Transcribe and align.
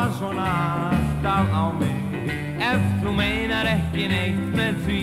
horfa 0.00 0.18
svona 0.18 0.90
alltaf 0.90 1.48
á 1.52 1.64
mig 1.78 2.00
Ef 2.60 2.80
þú 3.02 3.12
meinar 3.16 3.66
ekki 3.68 4.06
neitt 4.08 4.40
með 4.56 4.78
því. 4.84 5.00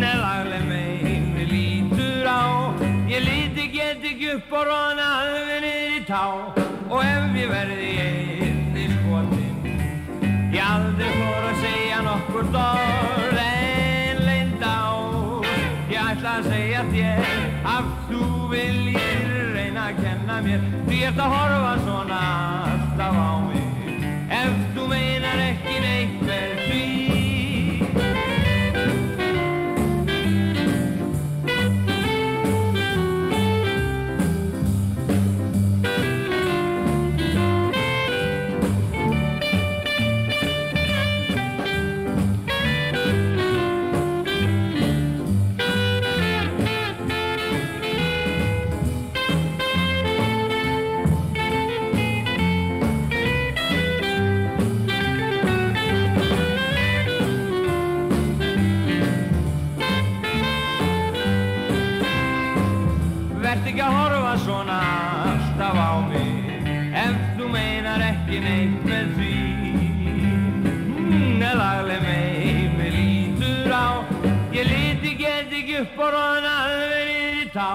Nelagleg 0.00 0.64
meini 0.68 1.44
lítur 1.52 2.26
á 2.26 2.72
Ég 3.08 3.24
líti 3.24 3.68
get 3.72 4.04
ekki 4.04 4.34
upp 4.36 4.52
og 4.52 4.66
róna 4.68 5.08
alveg 5.20 5.62
niður 5.64 5.96
í 5.96 6.04
tá. 6.08 6.24
Og 6.90 7.00
ef 7.04 7.36
ég 7.36 7.52
verði 7.52 7.90
einni 8.04 8.86
skotin 8.96 9.56
Ég 10.52 10.62
aldrei 10.66 11.12
fór 11.16 11.48
að 11.48 11.60
segja 11.64 12.02
nokkur 12.08 12.48
dórð 12.52 13.42
en 13.46 14.24
leind 14.26 14.64
á. 14.64 14.84
Ég 15.88 16.12
ætla 16.12 16.38
að 16.40 16.50
segja 16.50 16.84
þér 16.92 17.24
að 17.76 17.92
þú 18.10 18.24
viljir 18.52 19.28
reyna 19.56 19.90
að 19.90 20.02
kenna 20.04 20.40
mér 20.44 20.70
Því 20.88 21.04
ert 21.08 21.22
að 21.22 21.36
horfa 21.36 21.76
svona 21.86 22.22
á 23.12 23.28
mig. 23.48 23.66
Ef 24.42 24.54
þú 24.74 24.88
meinar 24.92 25.38
ekki 25.50 25.76
neitt 25.84 26.21
upp 75.82 75.98
og 76.04 76.16
niður 76.44 77.08
í 77.10 77.46
tá. 77.52 77.70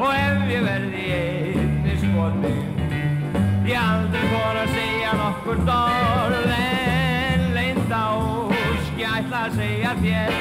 Og 0.00 0.10
ef 0.10 0.40
ég 0.50 0.64
verði 0.64 1.04
einni 1.14 1.94
skotin 2.00 2.62
Ég 3.68 3.78
aldrei 3.78 4.24
fór 4.32 4.58
að 4.64 4.72
segja 4.74 5.12
nokkur 5.20 5.62
dórð 5.68 6.50
En 6.58 7.46
leind 7.54 7.94
á 7.94 8.10
Ég 8.98 9.06
ætla 9.20 9.44
að 9.46 9.58
segja 9.60 9.94
þér 10.02 10.36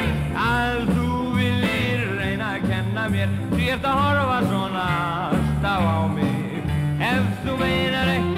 Að 0.47 0.81
þú 0.89 1.21
viljir 1.37 2.05
reyna 2.19 2.51
að 2.57 2.67
kenna 2.71 3.07
mér. 3.13 3.39
Því 3.53 3.71
ert 3.75 3.89
að 3.89 4.01
horfa 4.01 4.39
svona 4.49 4.85
alltaf 5.29 5.89
á 5.93 5.99
mig. 6.17 6.69
Ef 7.13 7.33
þú 7.45 7.57
meinar 7.61 8.15
ekki 8.17 8.32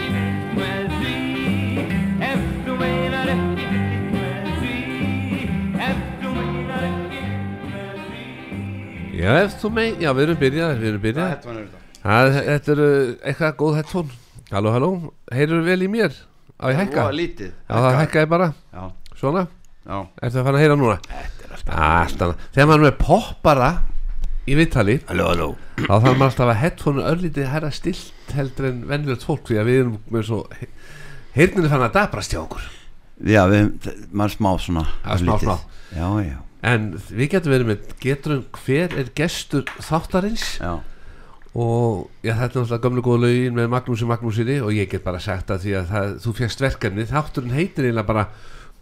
Já, 9.25 9.31
ef 9.41 9.55
þú 9.63 9.71
mein, 9.73 9.95
já, 10.03 10.11
við 10.13 10.23
erum 10.27 10.39
byrjað, 10.43 10.73
við 10.83 10.89
erum 10.91 11.03
byrjað 11.05 11.29
Þetta 11.33 11.49
var 11.49 11.59
þetta. 11.63 11.81
Það, 12.05 12.35
þetta 12.51 12.73
eru 12.75 12.87
eitthvað 13.31 13.55
góð 13.61 13.77
headphone. 13.79 14.17
Halló, 14.51 14.73
halló, 14.75 14.89
heyrðu 15.33 15.61
vel 15.65 15.79
í 15.81 15.89
mér? 15.89 16.17
Á 16.61 16.65
ég 16.69 16.77
hækka? 16.83 16.99
Það 16.99 17.07
var 17.09 17.17
lítið. 17.17 17.49
Já, 17.65 17.73
það 17.75 17.97
hækkaði 18.03 18.29
bara, 18.35 18.49
Já, 18.75 18.83
svona? 19.19 19.43
Já. 19.85 19.97
Ertu 20.27 20.39
að 20.41 20.45
fara 20.47 20.59
að 20.59 20.63
heyra 20.65 20.77
núna? 20.79 20.95
Þetta 21.09 21.47
er 21.49 21.55
alltaf 21.57 21.81
Alltaf, 21.85 22.45
þegar 22.55 22.69
maður 22.71 22.87
er 22.91 22.95
poppara 23.01 23.71
í 24.45 24.55
viðtali 24.59 24.95
Halló, 25.09 25.25
halló. 25.31 25.49
þá 25.81 25.91
þarf 25.95 26.05
maður 26.11 26.27
alltaf 26.29 26.51
að 26.53 26.59
headphone 26.61 27.05
örlítið 27.09 27.49
herra 27.49 27.71
stilt 27.73 28.33
heldur 28.37 28.69
en 28.69 28.79
venjulegt 28.89 29.25
fólk 29.25 29.49
því 29.49 29.59
að 29.61 29.69
við 29.71 29.79
erum 29.81 29.95
með 30.13 30.25
svo 30.29 30.39
heyrninu 31.35 31.71
fann 31.73 31.85
að 31.89 31.95
dabrast 31.97 32.33
hjá 32.35 32.41
okkur? 32.45 32.65
Já, 33.25 33.41
við, 33.49 33.71
maður 34.13 34.35
smá 34.37 34.49
svona 34.61 34.85
Já, 35.01 35.13
smá, 35.21 35.35
smá. 35.41 35.55
Já, 35.95 36.07
já, 36.29 36.37
en 36.65 36.89
við 37.11 37.31
getum 37.35 37.53
verið 37.53 37.71
með 37.71 37.95
geturum 38.01 38.43
hver 38.63 38.97
er 38.99 39.13
gestur 39.17 39.69
þáttarins? 39.85 40.45
Já. 40.59 40.79
Og 41.55 42.09
já, 42.19 42.33
þetta 42.35 42.43
er 42.43 42.65
náttúrulega 42.65 42.83
gömlu 42.83 43.03
góða 43.05 43.21
lögin 43.29 43.55
með 43.55 43.69
Magnúsi 43.71 44.07
Magnúsinni 44.09 44.57
og 44.59 44.73
ég 44.75 44.89
get 44.91 45.05
bara 45.05 45.21
sagt 45.23 45.53
að 45.53 45.61
því 45.63 45.75
að 45.79 45.85
það, 45.93 46.09
þú 46.25 46.33
fjast 46.41 46.63
verkefni 46.65 47.05
þátturinn 47.07 47.55
heitir 47.55 47.87
eiginlega 47.87 48.09
bara 48.09 48.25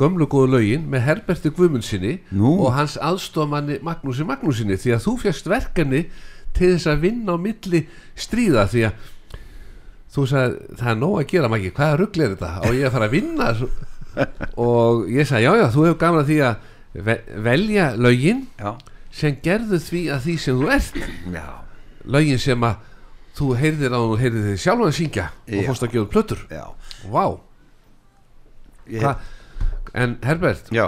gömlu 0.02 0.26
góða 0.26 0.56
lögin 0.56 0.88
með 0.90 1.06
Herberti 1.06 1.52
Guðmundsinni 1.54 2.16
og 2.42 2.72
hans 2.74 2.96
aðstofamanni 2.98 3.78
Magnúsi 3.86 4.26
Magnúsinni. 4.26 4.80
Því 4.82 4.96
að 4.96 5.06
þú 5.06 5.16
fjast 5.22 5.52
verkefni 5.54 6.08
til 6.58 6.72
þess 6.74 6.90
að 6.90 7.06
vinna 7.06 7.38
á 7.38 7.44
milli 7.46 7.86
stríða. 8.18 8.66
Því 8.74 8.88
að 8.90 9.08
þú 10.14 10.28
sagði 10.34 10.78
það 10.82 10.92
er 10.96 11.00
nóg 11.04 11.16
að 11.20 11.30
gera 11.30 11.54
mæki, 11.54 11.74
hvaða 11.78 12.02
rugl 12.02 12.26
er 12.26 12.34
þetta? 12.34 12.54
Og 12.66 12.78
ég 12.80 12.90
að 12.90 12.98
fara 12.98 13.10
að 13.12 13.18
vinna? 13.20 13.54
Og 14.66 15.08
ég 15.14 15.30
sagði 15.30 15.46
já 15.46 15.54
já 15.62 15.68
þú 15.74 15.86
hefur 15.88 16.02
gaman 16.02 16.26
að 16.26 16.34
því 16.34 16.42
að 16.50 16.70
velja 16.94 17.94
lögin 17.98 18.48
Já, 18.60 18.76
sem 19.14 19.38
gerðu 19.44 19.80
því 19.82 20.02
að 20.14 20.26
því 20.28 20.36
sem 20.42 20.60
þú 20.60 20.74
ert. 20.76 21.00
Já. 21.34 21.48
Lögin 22.06 22.42
sem 22.42 22.66
að 22.68 22.76
þú 23.38 23.48
heyrðir 23.58 23.96
á 23.98 24.00
og 24.02 24.18
heyrðir 24.22 24.52
þig 24.52 24.62
sjálfan 24.62 24.92
að 24.92 24.98
syngja 25.00 25.30
og 25.34 25.66
fórst 25.70 25.88
að 25.88 25.96
gefa 25.96 26.12
plötur. 26.14 26.44
Vá, 27.10 27.26
ég, 28.92 29.08
en 29.94 30.16
Herbert 30.24 30.70
já. 30.74 30.86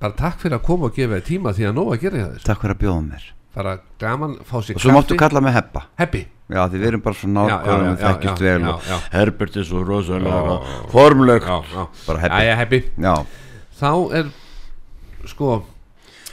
bara 0.00 0.16
takk 0.18 0.42
fyrir 0.42 0.58
að 0.58 0.66
koma 0.66 0.90
og 0.90 0.98
gefa 0.98 1.18
þér 1.18 1.26
tíma 1.28 1.54
því 1.54 1.68
að 1.70 1.78
nóg 1.78 1.94
að 1.94 2.04
gera 2.04 2.26
þér. 2.26 2.44
Takk 2.48 2.62
fyrir 2.64 2.76
að 2.76 2.82
bjóða 2.84 3.02
mér. 3.08 3.30
Bara 3.54 3.76
gaman 4.02 4.38
fá 4.42 4.56
sér 4.66 4.74
Og 4.78 4.82
svo 4.82 4.94
máttu 4.96 5.16
kalla 5.18 5.40
mig 5.44 5.54
Heppa. 5.54 5.84
Heppi. 6.00 6.24
Já, 6.50 6.64
því 6.68 6.80
við 6.82 6.88
erum 6.90 7.02
bara 7.04 7.16
svo 7.16 7.28
nákvæmlega 7.30 7.92
já, 7.94 8.00
þekkist 8.02 8.42
vel 8.42 8.64
og. 8.68 8.88
Herbert 9.14 9.54
er 9.56 9.68
svo 9.68 9.84
rosalega 9.86 10.56
já. 11.70 11.84
Bara 12.08 12.56
Heppi. 12.58 12.80
Þá 13.78 13.92
er 14.18 14.32
sko 15.30 15.64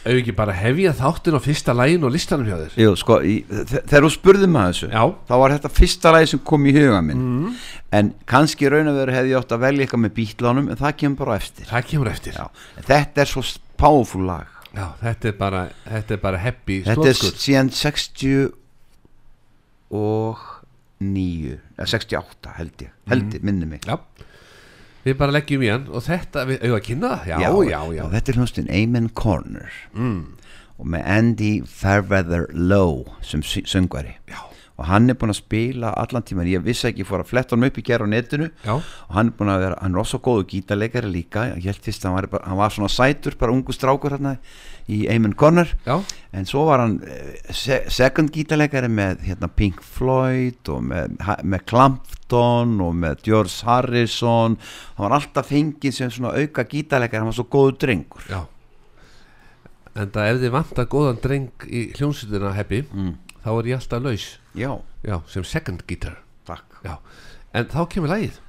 ef 0.01 0.15
ekki 0.17 0.33
bara 0.33 0.53
hefja 0.57 0.91
þáttin 0.97 1.35
á 1.37 1.41
fyrsta 1.45 1.73
lægin 1.77 2.03
og 2.07 2.11
listanum 2.15 2.47
hjá 2.49 2.55
þér? 2.57 2.77
Jú, 2.81 2.93
sko, 2.97 3.19
í, 3.21 3.35
þe- 3.45 3.83
þegar 3.85 4.05
þú 4.07 4.09
spurði 4.15 4.47
maður 4.49 4.71
þessu 4.73 4.87
Já. 4.89 5.03
þá 5.29 5.33
var 5.43 5.51
þetta 5.55 5.71
fyrsta 5.77 6.13
lagi 6.15 6.29
sem 6.31 6.39
kom 6.51 6.65
í 6.65 6.73
huga 6.73 7.01
minn. 7.05 7.27
En 7.93 8.09
kannski 8.25 8.69
raun 8.71 8.89
og 8.89 8.97
veru 8.97 9.13
hefði 9.13 9.29
ég 9.35 9.37
átt 9.43 9.53
að 9.53 9.61
velja 9.67 9.85
eitthvað 9.85 10.03
með 10.07 10.15
bítlánum 10.17 10.71
en 10.73 10.79
það 10.81 10.95
kemur 11.03 11.21
bara 11.21 11.35
eftir. 11.37 11.65
Það 11.69 11.85
kemur 11.91 12.09
eftir. 12.09 12.33
Já. 12.33 12.47
Þetta 12.89 13.21
er 13.21 13.29
svo 13.35 13.43
powerful 13.77 14.25
lag. 14.25 14.47
Já, 14.73 14.87
þetta 15.03 15.27
er 15.27 15.37
bara, 15.37 15.61
þetta 15.85 16.13
er 16.17 16.21
bara 16.23 16.37
Heppi 16.39 16.81
þetta 16.87 17.07
er 17.11 17.21
síðan 17.45 17.69
60 17.75 18.51
og 19.91 20.37
9 21.01 21.57
eða 21.77 21.87
68 21.91 22.53
held 22.57 22.83
ég 22.85 22.91
held 23.11 23.33
ég, 23.35 23.43
minni 23.43 23.67
mig. 23.67 23.81
Já, 23.85 23.97
við 25.05 25.17
bara 25.17 25.35
leggjum 25.35 25.65
í 25.65 25.71
hann 25.71 25.87
og 25.89 26.05
þetta, 26.05 26.45
við 26.49 26.61
auðvitað 26.61 26.77
að 26.77 26.85
kynna 26.87 27.09
það? 27.15 27.27
Já, 27.31 27.37
já, 27.71 27.79
já, 27.95 28.03
og 28.05 28.13
þetta 28.15 28.31
er 28.33 28.39
hlustinn 28.41 28.71
Amen 28.81 29.09
Corner. 29.17 29.81
Mm. 29.97 30.21
og 30.81 30.87
með 30.89 31.03
Andy 31.13 31.51
Fairweather 31.69 32.47
Lowe 32.53 33.17
sem 33.21 33.43
söngvari. 33.45 34.15
Já. 34.29 34.39
og 34.81 34.87
hann 34.89 35.11
er 35.11 35.17
búinn 35.19 35.29
að 35.29 35.37
spila 35.43 35.91
allan 35.93 36.23
tíman 36.25 36.47
ég 36.49 36.63
vissi 36.65 36.87
ekki, 36.89 37.03
ég 37.03 37.09
fór 37.09 37.21
að 37.21 37.29
fletta 37.29 37.53
hann 37.53 37.67
upp 37.67 37.75
í 37.77 37.83
gera 37.85 38.07
á 38.07 38.09
netinu. 38.09 38.47
Já. 38.65 38.79
og 38.81 39.13
hann 39.13 39.29
er 39.29 39.35
búinn 39.37 39.53
að 39.53 39.65
vera, 39.67 39.77
hann 39.83 39.93
er 39.93 40.01
også 40.01 40.17
góðu 40.25 40.47
gítarleikari 40.49 41.11
líka, 41.11 41.43
ég 41.53 41.69
held 41.69 41.83
fyrst 41.85 42.01
að 42.01 42.09
hann 42.09 42.17
var, 42.17 42.27
bara, 42.31 42.47
hann 42.49 42.57
var 42.57 42.73
svona 42.73 42.89
sætur, 42.89 43.37
bara 43.37 43.53
ungu 43.53 43.75
strákur 43.77 44.15
hérna 44.15 44.37
í 44.89 45.03
Amen 45.11 45.35
Corner 45.37 45.69
Já, 45.85 45.99
en 46.33 46.47
svo 46.49 46.65
var 46.69 46.83
hann 46.83 46.97
eh, 47.05 47.37
se 47.53 47.81
second 47.91 48.31
gítarleikari 48.33 48.89
með 48.91 49.25
hérna, 49.27 49.49
Pink 49.53 49.83
Floyd 49.85 50.71
og 50.71 50.85
með, 50.89 51.17
með 51.43 51.65
Clapton 51.69 52.77
og 52.81 52.95
með 52.97 53.25
George 53.27 53.67
Harrison. 53.67 54.57
Hann 54.97 55.05
var 55.07 55.17
alltaf 55.19 55.51
fengið 55.51 55.97
sem 55.97 56.13
svona 56.13 56.33
auka 56.37 56.65
gítarleikari, 56.67 57.21
hann 57.21 57.31
var 57.31 57.39
svo 57.39 57.49
góðu 57.51 57.77
drengur. 57.85 58.25
Já. 58.31 58.41
En 59.91 60.13
það 60.13 60.29
ef 60.29 60.41
þið 60.45 60.55
vantar 60.55 60.87
góðan 60.91 61.19
dreng 61.19 61.65
í 61.67 61.89
hljónsutina 61.97 62.53
Heppi 62.55 62.85
mm. 62.87 63.11
þá 63.43 63.51
er 63.57 63.71
ég 63.73 63.81
alltaf 63.81 64.05
laus. 64.05 64.27
Já, 64.55 64.71
Já, 65.03 65.17
sem 65.27 65.43
second 65.43 65.83
Já, 66.81 66.97
en 67.53 67.67
þá 67.69 67.81
kemur 67.89 68.09
lagið 68.09 68.39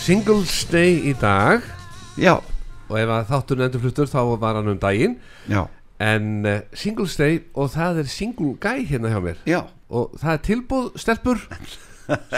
Singles 0.00 0.64
Day 0.70 0.96
í 1.10 1.12
dag. 1.20 1.64
Já, 2.20 2.38
og 2.88 2.96
ef 2.98 3.10
að 3.12 3.26
þátturinn 3.30 3.66
endur 3.66 3.82
fluttur 3.84 4.08
þá 4.10 4.20
var 4.40 4.56
hann 4.58 4.70
um 4.72 4.78
daginn. 4.80 5.18
Já, 5.50 5.66
en 6.00 6.30
uh, 6.48 6.54
Singles 6.76 7.16
Day 7.20 7.42
og 7.54 7.68
það 7.74 8.00
er 8.02 8.08
Single 8.10 8.54
Guy 8.62 8.86
hérna 8.88 9.12
hjá 9.12 9.20
mér. 9.24 9.42
Já. 9.48 9.60
Og 9.92 10.14
það 10.20 10.32
er 10.32 10.42
tilbúð 10.46 10.88
stelpur. 11.02 11.42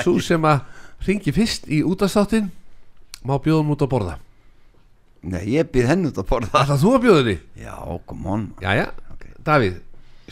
Svo 0.02 0.16
sem 0.24 0.44
að 0.48 0.64
ringi 1.06 1.32
fyrst 1.34 1.68
í 1.72 1.80
útastáttin 1.86 2.50
má 3.28 3.36
bjóðum 3.42 3.72
út 3.76 3.84
að 3.86 3.92
borða. 3.94 4.18
Nei, 5.22 5.44
ég 5.54 5.70
býð 5.70 5.88
henni 5.92 6.10
út 6.10 6.18
að 6.18 6.28
borða. 6.32 6.50
Ætlar 6.64 6.82
þú 6.82 6.92
að 6.96 7.02
bjóða 7.06 7.24
því? 7.28 7.36
Já, 7.62 7.76
come 8.10 8.34
on. 8.36 8.46
Jæja, 8.64 8.88
Ok. 9.14 9.26
Davíð 9.46 9.78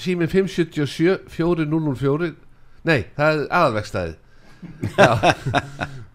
síminn 0.00 0.30
577 0.30 1.28
4004 1.30 2.30
Nei, 2.88 3.00
það 3.16 3.32
er 3.34 3.40
aðalvegstæði 3.52 4.14
Já 4.96 5.08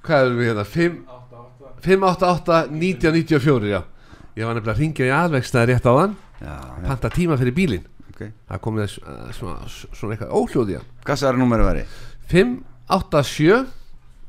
Hvað 0.05 0.25
erum 0.25 0.39
við 0.39 0.49
hérna? 0.51 0.65
5 0.75 0.97
588 1.85 2.59
1994 2.71 3.71
já. 3.71 3.81
Ég 4.35 4.47
var 4.47 4.57
nefnilega 4.57 4.75
að 4.75 4.81
ringja 4.83 5.07
í 5.07 5.13
aðalvegstæði 5.15 5.71
rétt 5.71 5.89
á 5.89 5.93
Já, 6.35 6.51
já, 6.51 6.87
Panta 6.89 7.09
tíma 7.13 7.37
fyrir 7.39 7.55
bílinn. 7.55 7.85
Ok. 8.11 8.21
Það 8.49 8.61
kom 8.63 8.75
með 8.75 8.89
svona, 8.91 9.33
svona, 9.37 9.69
svona 9.71 10.15
eitthvað 10.15 10.33
óhljóði 10.35 10.77
hann. 10.79 10.87
Hvað 11.07 11.19
sagði 11.21 11.41
númerið 11.41 11.69
væri? 11.69 11.83
587 12.31 13.65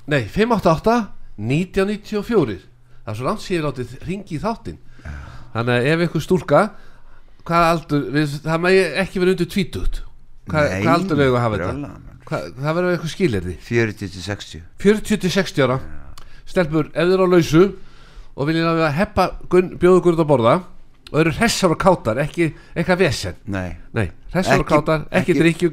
Nei, 0.07 0.23
588 0.31 0.97
1994 1.37 2.59
Það 3.07 3.13
er 3.13 3.19
svo 3.19 3.27
langt 3.27 3.43
sér 3.45 3.65
látið 3.67 3.95
ringi 4.07 4.37
í 4.37 4.43
þáttinn. 4.43 4.79
Þannig 5.57 5.73
að 5.77 5.89
ef 5.93 6.05
ykkur 6.07 6.25
stúlka 6.25 6.63
Hvað 7.47 7.69
aldur 7.71 8.07
við, 8.15 8.37
Það 8.45 8.63
megi 8.65 8.83
ekki 9.03 9.23
verið 9.23 9.37
undir 9.37 9.51
tvítugt. 9.53 10.03
Hvað, 10.47 10.73
hvað 10.83 10.93
aldur 10.95 11.21
við 11.21 11.33
að 11.33 11.43
hafa 11.45 11.61
þetta? 11.61 12.16
Hvað, 12.27 12.47
það 12.59 12.77
verður 12.79 12.95
eitthvað 12.97 13.13
skilirði 13.13 13.57
40 13.63 13.99
til 14.15 14.23
60 14.25 14.63
40 14.83 15.21
til 15.23 15.31
60 15.31 15.67
ára. 15.67 15.77
Stelpur, 16.47 16.89
ef 16.95 17.13
eru 17.15 17.27
á 17.27 17.29
lausu 17.31 17.65
Og 18.37 18.49
viljið 18.49 18.67
að 18.71 18.97
heppa 18.99 19.29
gunn, 19.53 19.77
bjóðu 19.81 20.01
ykkur 20.03 20.17
út 20.17 20.23
að 20.25 20.31
borða 20.33 20.55
Og 21.13 21.21
eru 21.23 21.33
hressar 21.39 21.71
og 21.71 21.79
kátar 21.81 22.19
Ekki 22.25 22.49
eitthvað 22.75 22.99
vesen? 23.05 23.37
Nei, 23.47 23.77
Nei, 23.95 24.09
hressar 24.35 24.61
og 24.63 24.67
kátar 24.69 25.05
Ekki, 25.07 25.15
ekki- 25.17 25.21
ekki 25.21 25.37
drikkju 25.41 25.71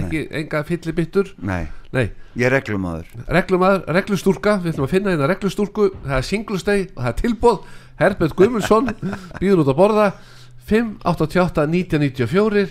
Ekki 0.00 0.22
enga 0.40 0.62
fyllibittur? 0.68 1.32
Nei. 1.42 1.64
Nei, 1.92 2.06
Ég 2.38 2.46
er 2.48 2.54
reglumadur 2.54 3.26
reglumæður, 3.28 3.82
reglustúrka 3.92 4.54
við 4.62 4.72
ætlum 4.72 4.86
að 4.86 4.92
finna 4.94 5.12
hérna 5.12 5.26
reglustúrku 5.28 5.88
það 6.06 6.14
er 6.16 6.24
singlusteg 6.24 6.84
og 6.94 7.02
það 7.02 7.10
er 7.10 7.18
tilbóð 7.18 7.58
Herbert 8.00 8.36
Guðmundsson 8.38 8.88
býður 9.42 9.60
út 9.66 9.72
að 9.74 9.76
borða 9.82 10.06
588 10.70 11.66
1994 11.68 12.70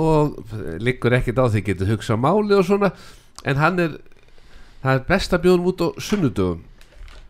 og 0.00 0.38
liggur 0.82 1.14
ekkert 1.14 1.38
á 1.38 1.46
því 1.46 1.62
getur 1.68 1.92
hugsað 1.94 2.20
máli 2.22 2.56
og 2.56 2.66
svona 2.66 2.90
en 3.44 3.60
hann 3.60 3.78
er 3.82 3.96
það 4.84 4.98
er 4.98 5.04
best 5.08 5.34
að 5.34 5.44
bjóða 5.46 5.56
hann 5.58 5.70
út 5.70 5.84
á 5.84 5.88
sunnudögum. 6.08 6.62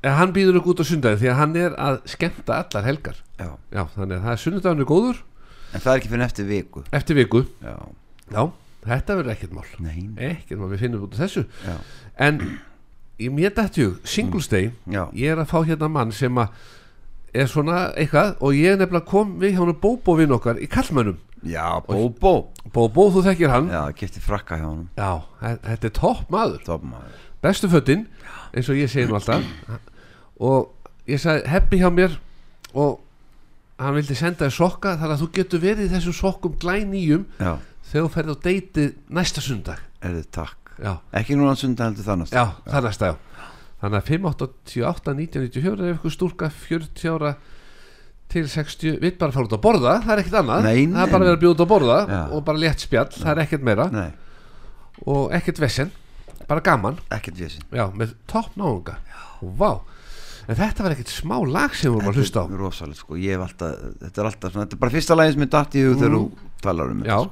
Eða 0.04 0.16
hann 0.21 0.35
býður 0.37 0.59
ekki 0.61 0.73
út 0.73 0.83
á 0.83 0.85
sunnudagin 0.88 1.21
því 1.23 1.30
að 1.33 1.38
hann 1.40 1.56
er 1.61 1.78
að 1.80 2.00
skemmta 2.12 2.59
allar 2.61 2.88
helgar. 2.88 3.23
Já, 3.38 3.49
já, 3.73 3.83
þannig 3.94 4.18
að 4.18 4.26
það 4.26 4.35
er 4.35 4.42
sunnudagun 4.42 4.85
er 4.85 4.90
góður. 4.90 5.23
En 5.75 5.83
það 5.85 5.90
er 5.92 6.00
ekki 6.00 6.12
fyrir 6.12 6.26
eftir 6.26 6.49
viku. 6.50 6.85
Eftir 6.94 7.18
viku, 7.18 7.42
Já, 7.64 7.75
já, 8.30 8.42
þetta 8.85 9.16
verður 9.18 9.35
ekkert 9.35 9.56
mál. 9.56 9.66
Nei 9.83 10.28
ekkert 10.30 10.61
mál, 10.61 10.71
við 10.75 10.85
finnum 10.85 11.06
út 11.06 11.16
af 11.16 11.25
þessu. 11.25 11.44
Já, 11.64 11.76
en 12.28 12.42
í 13.18 13.30
mér 13.30 13.54
dættjug, 13.54 14.00
Singles 14.06 14.50
Day 14.50 14.73
já, 14.90 15.06
ég 15.14 15.33
er 15.33 15.42
að 15.42 15.50
fá 15.52 15.61
hérna 15.64 15.90
mann 15.90 16.12
sem 16.14 16.38
að 16.42 16.54
er 17.34 17.46
svona 17.50 17.78
eitthvað 17.98 18.36
og 18.40 18.54
ég 18.56 18.78
nefnilega 18.78 19.06
kom 19.10 19.36
við 19.42 19.54
hjá 19.56 19.62
hann 19.64 19.74
Bóbó 19.82 20.14
vinn 20.18 20.32
okkar 20.36 20.60
í 20.62 20.68
Kallmönnum 20.70 21.18
já 21.44 21.66
Bóbó 21.86 22.34
Bóbó, 22.74 23.04
þú 23.14 23.20
þekkir 23.22 23.50
hann. 23.52 23.68
Já, 23.70 23.82
kefti 23.94 24.18
frakka 24.24 24.56
hjá 24.58 24.64
honum. 24.66 24.88
Já, 24.98 25.22
þe- 25.38 25.58
þetta 25.62 25.86
er 25.86 25.92
topp 25.94 26.30
maður. 26.32 26.62
Topmaður 26.66 27.20
bestu 27.44 27.68
fötin, 27.70 28.06
eins 28.56 28.70
og 28.72 28.74
ég 28.80 28.88
segi 28.90 29.06
nú 29.06 29.14
alltaf. 29.14 29.44
Og 30.40 30.72
ég 31.06 31.20
sagði 31.22 31.44
heppi 31.52 31.78
hjá 31.78 31.90
mér 31.94 32.16
og 32.74 32.98
hann 33.78 33.94
vildi 33.94 34.16
senda 34.18 34.48
þér 34.48 34.56
sokka 34.56 34.96
þar 34.98 35.14
að 35.14 35.22
þú 35.22 35.28
getur 35.36 35.62
verið 35.62 35.84
í 35.86 35.92
þessum 35.92 36.16
sokkum 36.18 36.56
glænýjum 36.62 37.24
Já, 37.38 37.52
þegar 37.92 38.08
þú 38.08 38.12
ferð 38.16 38.34
á 38.34 38.36
deitið 38.48 38.90
næsta 39.20 39.44
sundag 39.44 39.84
er 40.02 40.16
þið 40.18 40.28
takk? 40.34 40.72
Já, 40.82 40.92
Ekki 41.14 41.36
núna 41.38 41.54
sundan 41.54 41.92
heldur 41.92 42.08
þannig 42.08 42.32
já, 42.34 42.44
það 42.66 42.88
næsta 42.88 43.12
já 43.12 43.14
Þannig 43.84 44.00
að 44.00 44.06
588 44.08 45.12
1994 45.12 45.88
ef 45.90 45.98
ykkur 45.98 46.14
stúlka 46.14 46.48
40 46.48 47.10
ára 47.12 47.34
til 48.32 48.44
60 48.48 48.94
við 49.02 49.16
bara 49.20 49.34
fara 49.34 49.44
út 49.46 49.52
að 49.58 49.60
borða, 49.66 49.94
það 50.02 50.12
er 50.14 50.22
ekkert 50.22 50.38
annað. 50.40 50.64
Nei, 50.64 50.78
það 50.86 50.94
nei. 50.94 51.02
er 51.04 51.10
bara 51.12 51.20
að 51.20 51.28
vera 51.28 51.36
að 51.36 51.42
bjóða 51.44 51.54
út 51.58 51.64
að 51.64 51.72
borða 51.74 51.98
Já. 52.08 52.20
og 52.38 52.44
bara 52.46 52.62
létt 52.64 52.84
spjall, 52.86 53.10
það 53.14 53.32
er 53.34 53.42
ekkert 53.44 53.66
meira. 53.68 53.86
Nei, 53.92 54.06
og 55.10 55.34
ekkert 55.36 55.60
vesen, 55.62 55.90
bara 56.48 56.64
gaman. 56.64 56.96
Ekkert 57.14 57.36
vísin 57.42 57.66
já, 57.74 57.84
með 57.94 58.14
topp 58.30 58.56
náunga 58.58 58.96
og 59.44 59.52
vá, 59.60 59.70
en 60.48 60.56
þetta 60.58 60.86
var 60.86 60.94
ekkert 60.96 61.12
smá 61.12 61.36
lag 61.44 61.76
sem 61.76 61.90
við 61.92 61.98
vorum 61.98 62.10
að 62.14 62.18
hlusta 62.22 62.42
á. 62.42 62.44
rosalegt 62.64 63.02
sko, 63.04 63.20
ég 63.20 63.36
hef 63.36 63.44
alltaf 63.46 63.76
Þetta 64.00 64.22
er 64.24 64.30
alltaf 64.30 64.52
svona, 64.54 64.64
þetta 64.66 64.76
er 64.78 64.82
bara 64.86 64.94
fyrsta 64.96 65.18
lagið 65.20 65.36
sem 65.36 65.44
er 65.46 65.52
datt 65.54 65.76
í 65.76 65.84
hug 65.84 66.00
þegar 66.00 66.16
þú 66.16 66.24
talar 66.64 66.90
um 66.94 67.04
Mm. 67.04 67.06
Þetta. 67.12 67.30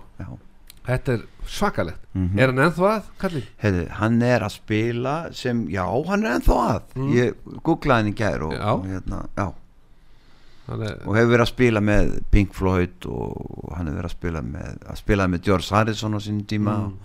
Þetta 0.87 1.13
er 1.17 1.23
svakalegt, 1.47 1.99
Mhm. 2.15 2.39
er 2.39 2.47
hann 2.53 2.59
ennþá 2.59 2.89
að 2.91 3.03
kallið? 3.21 3.47
Heiði, 3.63 3.89
hann 3.99 4.23
er 4.23 4.41
að 4.41 4.51
spila 4.57 5.15
sem, 5.33 5.67
já, 5.69 5.85
hann 6.07 6.25
er 6.27 6.39
ennþá 6.39 6.57
að 6.69 6.83
ég 7.15 7.35
googlaði 7.63 8.03
hann 8.03 8.13
í 8.13 8.17
gær 8.17 8.43
og, 8.43 8.53
Mm. 8.53 8.69
Og, 8.73 8.85
hérna, 8.87 9.29
já, 9.37 9.47
er, 10.73 10.99
og 11.07 11.17
hefur 11.17 11.33
verið 11.33 11.45
að 11.47 11.53
spila 11.53 11.81
með 11.81 12.13
Pink 12.31 12.55
Floyd 12.55 13.07
og 13.07 13.73
hann 13.77 13.87
hefur 13.87 13.99
verið 14.03 14.11
að 14.11 14.17
spila 14.17 14.43
með 14.43 14.79
að 14.93 14.97
spila 15.03 15.27
með 15.29 15.43
George 15.43 15.71
Harrison 15.75 16.15
á 16.15 16.21
sínum 16.21 16.47
tíma 16.47 16.77
Mm. 16.77 16.97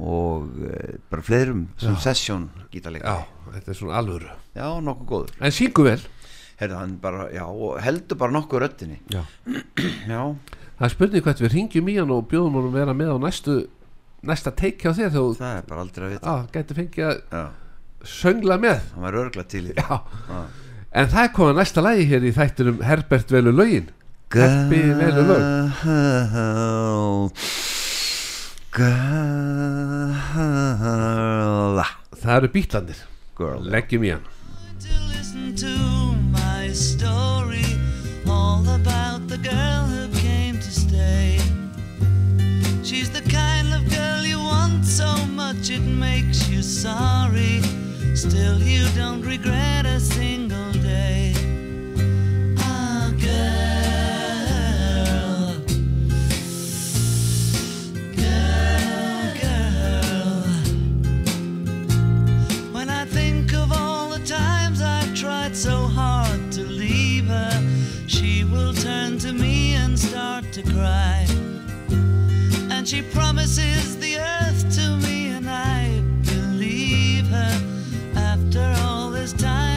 og 0.00 0.48
e, 0.62 0.96
bara 1.10 1.22
fleirum 1.22 1.68
sem 1.76 1.94
Já. 1.94 2.00
session 2.00 2.50
gítarleika 2.72 3.04
já, 3.04 3.24
þetta 3.52 3.68
er 3.68 3.74
svona 3.74 3.98
alvöru 4.00 4.30
já, 4.56 4.80
nokkuð 4.80 5.06
góður 5.06 5.30
en 5.40 5.50
syngu 5.52 5.84
vel 5.84 6.00
hann 6.62 6.96
bara, 7.02 7.28
já, 7.34 7.44
heldur 7.82 8.16
bara 8.16 8.32
nokkuð 8.32 8.60
röddinni 8.62 8.98
já. 9.10 9.22
já, 10.08 10.36
það 10.82 10.88
er 10.88 10.94
spurning 10.96 11.22
hvert 11.22 11.40
við 11.44 11.52
ringjum 11.54 11.88
í 11.92 11.94
hann 11.94 12.10
og 12.10 12.24
bjóðum 12.26 12.56
hann 12.58 12.64
að 12.66 12.76
vera 12.80 12.94
með 12.98 13.10
á 13.14 13.16
næstu 13.22 13.52
næsta 14.26 14.50
teik 14.58 14.80
hjá 14.82 14.90
þér 14.96 15.12
þú 15.14 15.22
það 15.38 15.52
er 15.60 15.68
bara 15.68 15.82
aldrei 15.84 16.06
að 16.06 16.14
vita. 16.16 16.26
Já, 16.26 16.34
gæti 16.56 16.76
fengið 16.78 17.04
að 17.06 17.20
já, 17.22 17.42
söngla 18.16 18.56
með. 18.62 18.80
Hann 18.96 19.06
var 19.06 19.18
örgla 19.22 19.44
til 19.46 19.62
í 19.70 19.76
en 20.92 21.08
það 21.14 21.22
er 21.22 21.30
komið 21.38 21.60
næsta 21.60 21.84
lagi 21.86 22.08
hér 22.10 22.26
í 22.26 22.34
þættinum 22.34 22.82
Herbert 22.82 23.30
velur 23.30 23.54
lögin. 23.54 23.86
Heppi 24.34 24.82
velur 24.98 25.26
lög 25.30 25.46
Girl. 28.72 30.10
Það 32.22 32.36
eru 32.40 32.48
bítlandir, 32.56 33.06
Girl. 33.38 33.62
Leggjum 33.70 34.02
í 34.08 34.14
hann. 34.16 34.26
To 34.82 34.94
listen 35.14 35.54
to 35.62 35.74
my 36.34 36.72
story 36.74 37.66
all 38.26 38.66
about 38.66 39.28
the 39.28 39.38
girl 39.38 39.91
She's 42.84 43.10
the 43.10 43.22
kind 43.30 43.72
of 43.72 43.88
girl 43.90 44.22
you 44.24 44.38
want 44.38 44.84
so 44.84 45.16
much 45.26 45.70
it 45.70 45.80
makes 45.80 46.48
you 46.48 46.62
sorry. 46.62 47.62
Still, 48.14 48.58
you 48.62 48.86
don't 48.94 49.22
regret 49.22 49.86
a 49.86 49.98
single 49.98 50.72
day. 50.72 51.32
Ah, 52.58 53.10
girl. 53.26 53.52
Girl, 58.16 59.34
girl. 59.40 60.42
When 62.72 62.88
I 62.90 63.04
think 63.06 63.52
of 63.54 63.72
all 63.72 64.08
the 64.10 64.22
times 64.26 64.82
I've 64.82 65.14
tried 65.14 65.56
so 65.56 65.86
hard 65.98 66.52
to 66.52 66.62
leave 66.62 67.26
her, 67.28 67.52
she 68.06 68.44
will 68.44 68.74
turn 68.74 69.18
to 69.20 69.32
me 69.32 69.51
start 70.32 70.52
to 70.52 70.62
cry. 70.62 71.26
And 72.70 72.88
she 72.88 73.02
promises 73.02 73.98
the 73.98 74.16
earth 74.18 74.74
to 74.76 74.96
me, 74.96 75.28
and 75.28 75.46
I 75.46 76.00
believe 76.24 77.26
her. 77.26 77.54
After 78.16 78.74
all 78.82 79.10
this 79.10 79.34
time, 79.34 79.71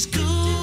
she's 0.00 0.06
cool. 0.06 0.59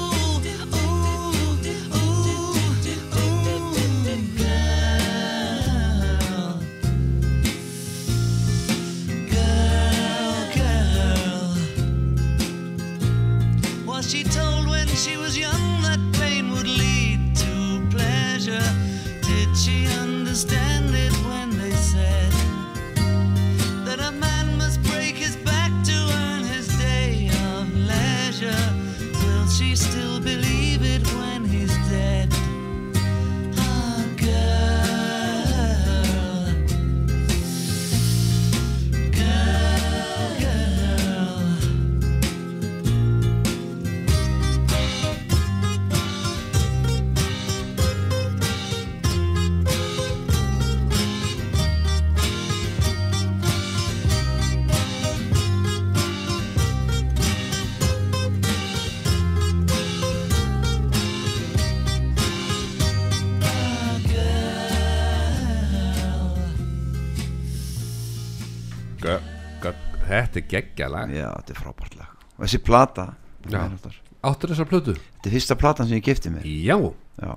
Þetta 70.08 70.40
er 70.40 70.46
geggja 70.48 70.88
lag. 70.92 71.12
Já, 71.12 71.28
þetta 71.28 71.54
er 71.54 71.60
frábært 71.62 71.96
lag. 71.98 72.26
Og 72.36 72.44
þessi 72.46 72.60
plata 72.64 73.08
þetta 73.44 73.94
Áttur 74.28 74.50
þessar 74.50 74.68
plötu? 74.70 74.94
er 75.24 75.34
fyrsta 75.36 75.56
platan 75.58 75.86
sem 75.86 76.00
ég 76.00 76.06
gifti 76.08 76.32
mér. 76.32 76.46
Já, 76.46 76.76
já. 77.22 77.32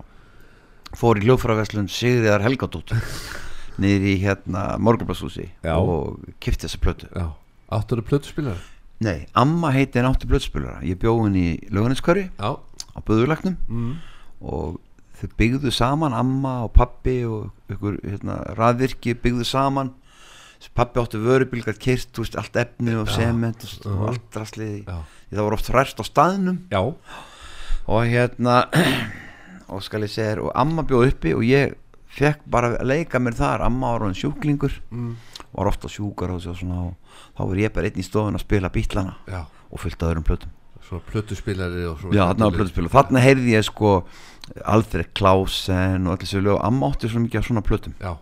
fór 0.98 1.20
í 1.22 1.26
hljófraverslun 1.28 1.90
Sigriðar 1.92 2.42
Helgadóttur 2.46 3.02
niður 3.82 4.08
í 4.10 4.16
hérna 4.24 4.66
Morgunblasshúsi 4.82 5.52
og 5.76 6.22
kifti 6.42 6.68
þessa 6.68 6.82
plötu. 6.82 7.12
Áttur 7.72 8.02
plötu 8.06 8.34
spilar? 8.34 8.62
nei, 9.02 9.26
amma 9.34 9.72
heiti 9.74 10.00
en 10.00 10.12
átti 10.12 10.30
blöðspilura 10.30 10.80
ég 10.86 11.00
bjó 11.02 11.16
henni 11.24 11.46
í 11.56 11.70
löganiskari 11.74 12.28
Já. 12.38 12.58
á 12.62 13.00
Böðurlagnum 13.02 13.58
mm. 13.66 13.94
og 14.46 14.78
þau 15.18 15.32
byggðu 15.40 15.74
saman 15.74 16.16
amma 16.18 16.62
og 16.68 16.74
pappi 16.76 17.22
og 17.26 17.50
ykkur 17.72 17.98
hérna, 18.06 18.42
raðvirki 18.58 19.16
byggðu 19.18 19.48
saman 19.48 19.92
pappi 20.78 21.02
átti 21.02 21.18
vörubilgat 21.22 21.80
kyrt 21.82 22.18
veist, 22.22 22.38
allt 22.38 22.56
efni 22.62 22.94
og 23.00 23.10
sement 23.10 23.66
og, 23.66 23.90
og 23.90 24.08
allt 24.12 24.30
drasliði 24.34 24.84
Já. 24.86 25.00
Það 25.32 25.46
var 25.48 25.56
oft 25.56 25.70
hræst 25.72 26.02
á 26.02 26.04
staðnum. 26.04 26.58
Já, 26.72 26.82
og 27.88 28.02
hérna 28.12 28.66
og 29.72 29.84
skal 29.86 30.04
ég 30.04 30.12
segja 30.12 30.34
þér 30.34 30.42
og 30.44 30.56
amma 30.60 30.84
bjóð 30.88 31.14
uppi 31.14 31.32
og 31.38 31.46
ég 31.48 31.78
fekk 32.12 32.42
bara 32.52 32.74
að 32.76 32.90
leika 32.92 33.22
mér 33.24 33.38
þar. 33.40 33.64
Amma 33.64 33.94
var 33.96 34.10
hann 34.10 34.18
sjúklingur 34.18 34.76
mm. 34.92 35.14
var 35.56 35.72
ofta 35.72 35.92
sjúkar 35.92 36.34
og 36.36 36.42
svo 36.44 36.56
svona 36.60 36.82
og 36.90 37.22
þá 37.38 37.46
var 37.46 37.62
ég 37.64 37.76
bara 37.78 37.88
einn 37.88 38.02
í 38.04 38.08
stofun 38.08 38.36
að 38.36 38.44
spila 38.44 38.74
bítlana 38.74 39.16
já. 39.32 39.46
og 39.48 39.80
fullt 39.80 40.04
af 40.04 40.12
öðrum 40.12 40.28
plötum. 40.28 40.52
Svona 40.84 41.08
plötu 41.08 41.38
spilari 41.40 41.86
og 41.88 42.02
svona 42.02 42.18
Já, 42.18 42.26
þarna 42.26 42.50
var 42.50 42.58
plötuspil 42.60 42.90
og 42.90 42.96
þarna 42.98 43.24
heyrði 43.24 43.56
ég 43.56 43.64
sko 43.70 43.94
Alfred 44.68 45.14
Klausen 45.16 46.10
og 46.10 46.18
allir 46.18 46.28
þessu 46.28 46.44
lög. 46.44 46.60
Amma 46.60 46.92
átti 46.92 47.08
svo 47.08 47.24
mikið 47.24 47.40
af 47.40 47.48
svona 47.48 47.64
plötum. 47.64 47.96
Já 48.04 48.18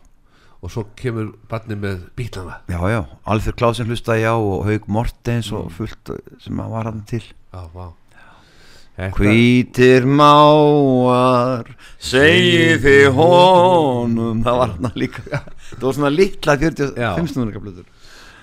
Og 0.62 0.72
svo 0.74 0.84
kemur 1.00 1.30
barni 1.48 1.75
með 1.80 2.01
bílana. 2.20 2.58
Já, 2.68 2.80
já, 2.92 3.00
Alfred 3.32 3.56
Klausen 3.56 3.88
hlustaði 3.88 4.25
á 4.28 4.36
og 4.36 4.66
Haug 4.68 4.88
Mortens 4.92 5.51
Mm. 5.51 5.58
og 5.62 5.72
fullt 5.72 6.12
sem 6.44 6.60
að 6.60 6.70
var 6.74 6.84
hann 6.89 7.04
til. 7.08 7.24
Já, 7.54 7.63
vá. 7.74 7.88
Hvítir 9.16 10.04
máar 10.04 11.63
segi 12.04 12.75
þið 12.84 13.13
honum. 13.16 14.42
Það 14.44 14.58
var 14.60 14.74
hann 14.75 14.92
líka. 15.00 15.24
Það 15.72 15.86
var 15.86 15.94
svona 15.96 16.12
litla 16.12 16.58
45 16.60 17.32
snúðnika 17.32 17.62
plötur. 17.63 17.86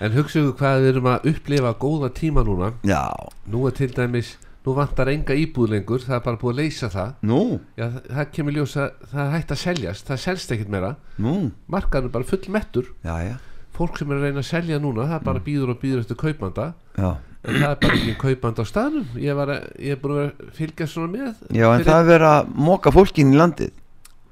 En 0.01 0.13
hugsaðu 0.13 0.55
hvað 0.57 0.81
við 0.81 0.89
erum 0.95 1.09
að 1.13 1.29
upplifa 1.31 1.73
góða 1.81 2.09
tíma 2.13 2.43
núna. 2.45 2.71
Já, 2.85 3.03
Nú 3.49 3.67
er 3.67 3.71
til 3.77 3.89
dæmis 3.93 4.35
Nú 4.67 4.73
vantar 4.75 5.07
enga 5.13 5.35
íbúð 5.39 5.69
lengur 5.71 6.01
Það 6.03 6.17
er 6.17 6.23
bara 6.25 6.39
búið 6.41 6.53
að 6.53 6.59
leysa 6.61 6.89
það. 6.91 7.11
Nú, 7.29 7.39
Já, 7.79 7.85
það, 7.87 8.01
það 8.17 8.31
kemur 8.37 8.57
ljós 8.57 8.73
að 8.83 8.89
það 9.13 9.21
er 9.23 9.31
hægt 9.37 9.53
að 9.55 9.61
seljast 9.63 10.11
Það 10.11 10.19
selst 10.25 10.51
ekkert 10.57 10.73
meira. 10.75 10.89
Nú? 11.23 11.35
Markaðan 11.71 12.09
er 12.09 12.15
bara 12.17 12.27
full 12.33 12.51
mettur 12.57 12.91
Já, 13.07 13.15
já, 13.23 13.35
Fólk 13.77 13.99
sem 14.01 14.11
er 14.11 14.17
að 14.19 14.27
reyna 14.27 14.41
að 14.43 14.49
selja 14.51 14.79
núna 14.83 15.07
Það 15.13 15.25
bara 15.29 15.43
býður 15.47 15.71
og 15.75 15.79
býður 15.83 16.03
eftir 16.03 16.17
kaupanda. 16.19 16.67
Já. 16.97 17.09
En 17.47 17.59
það 17.61 17.69
er 17.69 17.77
bara 17.85 17.95
ekki 18.01 18.13
kaupanda 18.19 18.63
á 18.65 18.65
staðnum. 18.67 19.05
Ég, 19.21 19.35
var 19.37 19.51
að, 19.53 19.67
ég 19.79 19.93
er 19.95 19.99
búin 20.01 20.17
að 20.25 20.47
fylgja 20.57 20.87
svona 20.89 21.11
með 21.13 21.27
Já, 21.55 21.67
en 21.69 21.77
fyrir- 21.79 21.87
það 21.87 21.99
er 22.01 22.07
verið 22.09 22.31
að 22.33 22.49
móka 22.67 22.91
fólkin 22.91 23.31
í 23.31 23.37
landið 23.39 23.75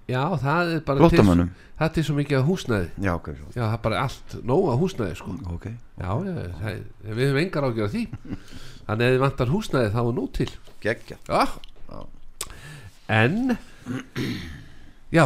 Já, 0.07 0.21
það 0.37 0.73
er 0.75 0.81
bara 0.85 0.99
Flóttamönnum? 1.01 1.49
Það 1.79 1.85
er 1.89 1.93
til 1.95 2.03
svo 2.05 2.15
mikið 2.15 2.37
að 2.39 2.45
húsnæði. 2.49 2.89
Já, 3.01 3.11
ok. 3.17 3.27
Já, 3.55 3.61
það 3.65 3.73
er 3.73 3.81
bara 3.87 4.01
allt 4.05 4.35
nóg 4.45 4.67
að 4.71 4.79
húsnæði 4.83 5.15
sko. 5.19 5.31
ok. 5.55 5.65
Já, 5.97 6.09
já 6.27 6.35
það, 6.61 6.77
við 7.09 7.23
höfum 7.25 7.39
engar 7.41 7.67
ágjör 7.69 7.87
af 7.87 7.91
því. 7.95 8.03
Þannig 8.85 9.05
að 9.07 9.15
þið 9.15 9.23
vantar 9.25 9.53
húsnæði 9.55 9.89
þá 9.95 10.01
nú 10.19 10.25
til. 10.37 10.49
Gekkja 10.85 11.17
Já. 11.25 11.43
En 13.09 13.57
Já 15.13 15.25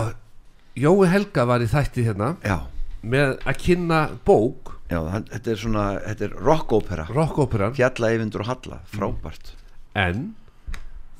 Jói 0.79 1.07
Helga 1.11 1.43
var 1.49 1.63
í 1.63 1.67
þætti 1.67 2.03
hérna 2.07 2.33
Já, 2.45 2.57
með 3.03 3.37
að 3.47 3.57
kynna 3.63 3.99
bók. 4.27 4.75
Já, 4.89 4.99
það- 5.05 5.27
þetta 5.33 5.51
er 5.51 5.59
svona, 5.59 5.83
þetta 6.07 6.23
er 6.29 6.35
rockópera 6.47 7.05
rockóperan 7.09 7.75
Fjalla 7.75 8.09
Eyvindur 8.13 8.41
og 8.41 8.47
Halla, 8.47 8.79
frábært. 8.93 9.51
En 9.95 10.35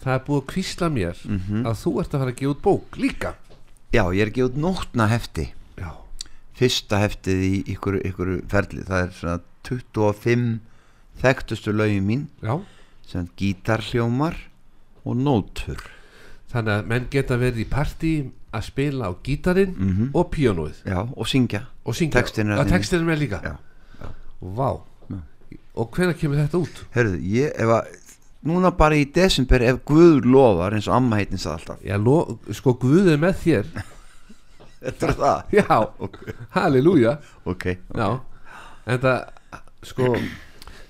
það 0.03 0.13
er 0.15 0.23
búið 0.25 0.41
að 0.41 0.47
kvísla 0.53 0.89
mér 0.89 1.17
Mhm. 1.27 1.65
að 1.67 1.75
þú 1.83 1.99
ert 1.99 2.13
að 2.15 2.19
fara 2.19 2.31
að 2.31 2.39
gefa 2.39 2.53
út 2.55 2.61
bók 2.61 2.97
líka 2.97 3.33
Já, 3.93 4.03
ég 4.13 4.22
er 4.22 4.29
ekki 4.31 4.43
út 4.46 4.58
nótna 4.60 5.08
hefti. 5.10 5.48
Já, 5.79 5.91
Fyrsta 6.60 7.00
heftið 7.01 7.43
í 7.48 7.53
ykkur, 7.74 8.00
ykkur 8.05 8.34
ferli 8.51 8.84
Það 8.86 9.03
er 9.05 9.13
svona 9.17 9.39
25 9.65 10.60
þekktustu 11.22 11.74
lögin 11.75 12.05
mín 12.08 12.27
já. 12.43 12.60
sem 13.08 13.27
gítarhljómar 13.39 14.36
og 15.05 15.15
nótur. 15.17 15.81
Þannig 16.51 16.74
að 16.75 16.86
menn 16.91 17.08
geta 17.12 17.38
verið 17.38 17.63
í 17.65 17.69
partí 17.69 18.12
að 18.53 18.63
spila 18.65 19.10
á 19.10 19.13
gítarinn 19.24 19.75
Mhm. 19.77 20.12
og 20.13 20.31
píanóið. 20.31 20.84
Já, 20.86 21.00
og 21.17 21.27
syngja. 21.27 21.65
Og 21.86 21.93
syngja. 21.96 22.22
Textinn 22.22 22.50
er 22.51 22.63
textin 22.65 23.00
er 23.01 23.05
með 23.05 23.19
líka. 23.19 23.41
Já, 23.43 23.58
Vá. 24.41 24.81
Og 25.75 25.91
hvenær 25.91 26.13
kemur 26.17 26.36
þetta 26.38 26.58
út? 26.60 26.79
Herðu, 26.93 27.19
ég, 27.24 27.51
ef 27.55 27.67
að 27.67 27.88
Núna 28.48 28.72
bara 28.77 28.96
í 28.96 29.03
desember 29.12 29.62
ef 29.67 29.81
Guður 29.89 30.24
lofar 30.31 30.75
eins 30.77 30.88
og 30.88 30.96
amma 30.96 31.17
heitin 31.19 31.41
sagði 31.41 31.58
alltaf. 31.60 31.81
Já, 31.84 31.98
lo, 32.00 32.13
sko 32.55 32.74
Guð 32.79 33.10
er 33.12 33.17
með 33.19 33.39
þér. 33.43 33.72
Þetta 34.86 35.10
er 35.10 35.15
það? 35.19 35.55
Já, 35.58 35.79
halleluja. 36.55 37.17
Ok, 37.51 37.65
Já, 38.00 38.08
en 38.88 39.01
það 39.03 39.19
sko 39.89 40.13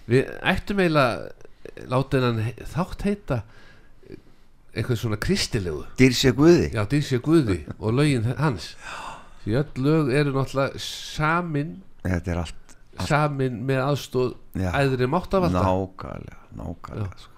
við 0.09 0.29
ættum 0.53 0.79
eiginlega 0.83 1.87
láta 1.89 2.19
hennan 2.19 2.43
he- 2.45 2.67
þátt 2.69 3.03
heita 3.07 3.39
eitthvað 4.77 4.99
svona 5.01 5.17
kristilegu 5.21 5.83
Dýrsja 5.97 6.31
Guði. 6.37 6.69
Já, 6.75 6.83
Dísja 6.89 7.17
Guði 7.25 7.63
og 7.79 7.93
lögin 7.97 8.29
hans. 8.37 8.75
Því 9.41 9.57
öll 9.63 9.83
lög 9.87 10.13
eru 10.21 10.35
náttúrulega 10.37 10.81
samin. 10.85 11.79
Þetta 12.05 12.33
er 12.35 12.41
allt 12.43 12.77
samin 13.09 13.61
með 13.65 13.81
aðstóð 13.87 14.33
æðri 14.69 15.07
máttavalda. 15.09 15.65
Nákvæmlega, 15.65 16.39
nákvæmlega. 16.61 17.28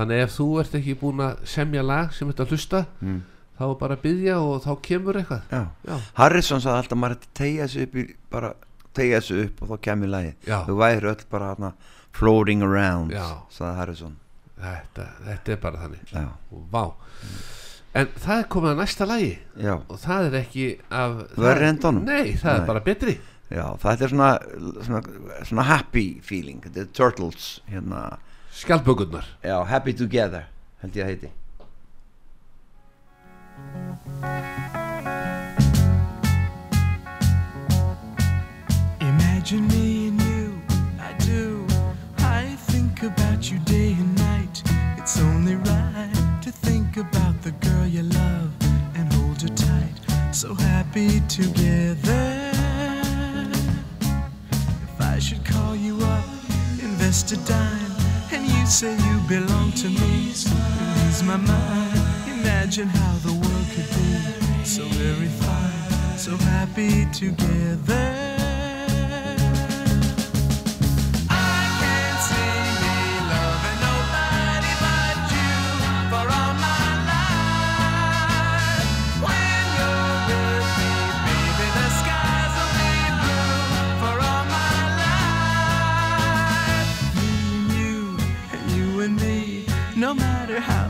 Þannig 0.00 0.22
ef 0.24 0.32
þú 0.38 0.48
ert 0.64 0.74
ekki 0.80 0.96
búin 1.00 1.20
að 1.26 1.44
semja 1.52 1.82
lag 1.86 2.12
sem 2.16 2.32
þetta 2.32 2.48
hlusta 2.50 2.82
Mm. 3.02 3.20
þá 3.60 3.64
bara 3.78 3.96
byggja 4.00 4.38
og 4.40 4.62
þá 4.64 4.70
kemur 4.82 5.18
eitthvað. 5.20 5.42
Já. 5.52 5.62
já, 5.86 5.96
Harrison 6.16 6.60
sagði 6.64 6.82
alltaf 6.82 6.98
maður 6.98 7.26
tegja 7.36 7.68
sig 7.68 7.82
upp 7.88 7.94
í, 8.00 8.04
bara 8.32 8.54
tegja 8.96 9.20
sig 9.20 9.44
upp 9.46 9.62
og 9.62 9.68
þá 9.74 9.80
kemur 9.88 10.08
lagi. 10.08 10.34
Þú 10.48 10.76
væri 10.80 11.10
öll 11.12 11.24
bara 11.30 11.54
hana, 11.54 11.72
floating 12.16 12.62
around 12.66 13.12
sagði 13.52 13.76
Harrison. 13.76 14.16
Þetta, 14.60 15.04
þetta 15.26 15.52
er 15.52 15.56
bara 15.56 15.78
þannig. 15.84 16.30
Vá. 16.72 16.82
En 17.94 18.06
það 18.22 18.38
er 18.38 18.48
komið 18.52 18.70
að 18.70 18.80
næsta 18.84 19.06
lagi. 19.08 19.30
Já, 19.58 19.72
og 19.90 19.98
það 19.98 20.26
er 20.28 20.34
ekki 20.44 20.66
af 20.94 21.14
Verri 21.36 21.60
það- 21.64 21.68
en 21.68 21.78
Donum? 21.82 22.04
Nei, 22.04 22.32
það 22.38 22.44
Nei. 22.52 22.60
er 22.60 22.66
bara 22.66 22.80
betri. 22.80 23.14
Já 23.50 23.64
þetta 23.82 24.02
er 24.04 24.08
svona, 24.08 24.38
svona, 24.86 25.00
svona 25.44 25.62
happy 25.66 26.20
feeling. 26.22 26.60
Þetta 26.62 26.80
er 26.84 26.90
Turtles 26.94 27.60
hérna, 27.68 28.18
Skjaldbökurnar 28.52 29.24
Já, 29.42 29.64
happy 29.64 29.92
together 29.92 30.44
held 30.80 30.96
ég 30.96 31.04
að 31.04 31.08
heiti 31.10 31.30
Imagine 39.00 39.66
me 39.68 40.08
and 40.08 40.20
you, 40.22 40.60
I 41.00 41.12
do. 41.24 41.66
I 42.18 42.56
think 42.70 43.02
about 43.02 43.50
you 43.50 43.58
day 43.64 43.92
and 43.98 44.14
night. 44.18 44.62
It's 44.98 45.18
only 45.20 45.56
right 45.56 46.42
to 46.42 46.50
think 46.52 46.96
about 46.96 47.42
the 47.42 47.52
girl 47.66 47.86
you 47.86 48.02
love 48.02 48.50
and 48.94 49.12
hold 49.14 49.42
her 49.42 49.48
tight. 49.48 49.94
So 50.32 50.54
happy 50.54 51.20
together. 51.28 52.50
If 54.82 55.00
I 55.00 55.18
should 55.18 55.44
call 55.44 55.74
you 55.74 55.96
up, 56.02 56.24
invest 56.82 57.32
a 57.32 57.36
dime, 57.38 57.84
and 57.86 57.89
you 58.58 58.66
say 58.66 58.94
you 58.94 59.18
belong 59.28 59.72
to 59.72 59.88
me, 59.88 60.26
lose 60.26 61.22
my 61.22 61.36
mind. 61.36 62.00
Imagine 62.40 62.88
how 62.88 63.16
the 63.18 63.32
world 63.32 63.66
could 63.74 63.88
be 63.96 64.64
so 64.64 64.84
very 65.02 65.28
fine, 65.28 66.18
so 66.18 66.36
happy 66.36 67.06
together. 67.12 68.29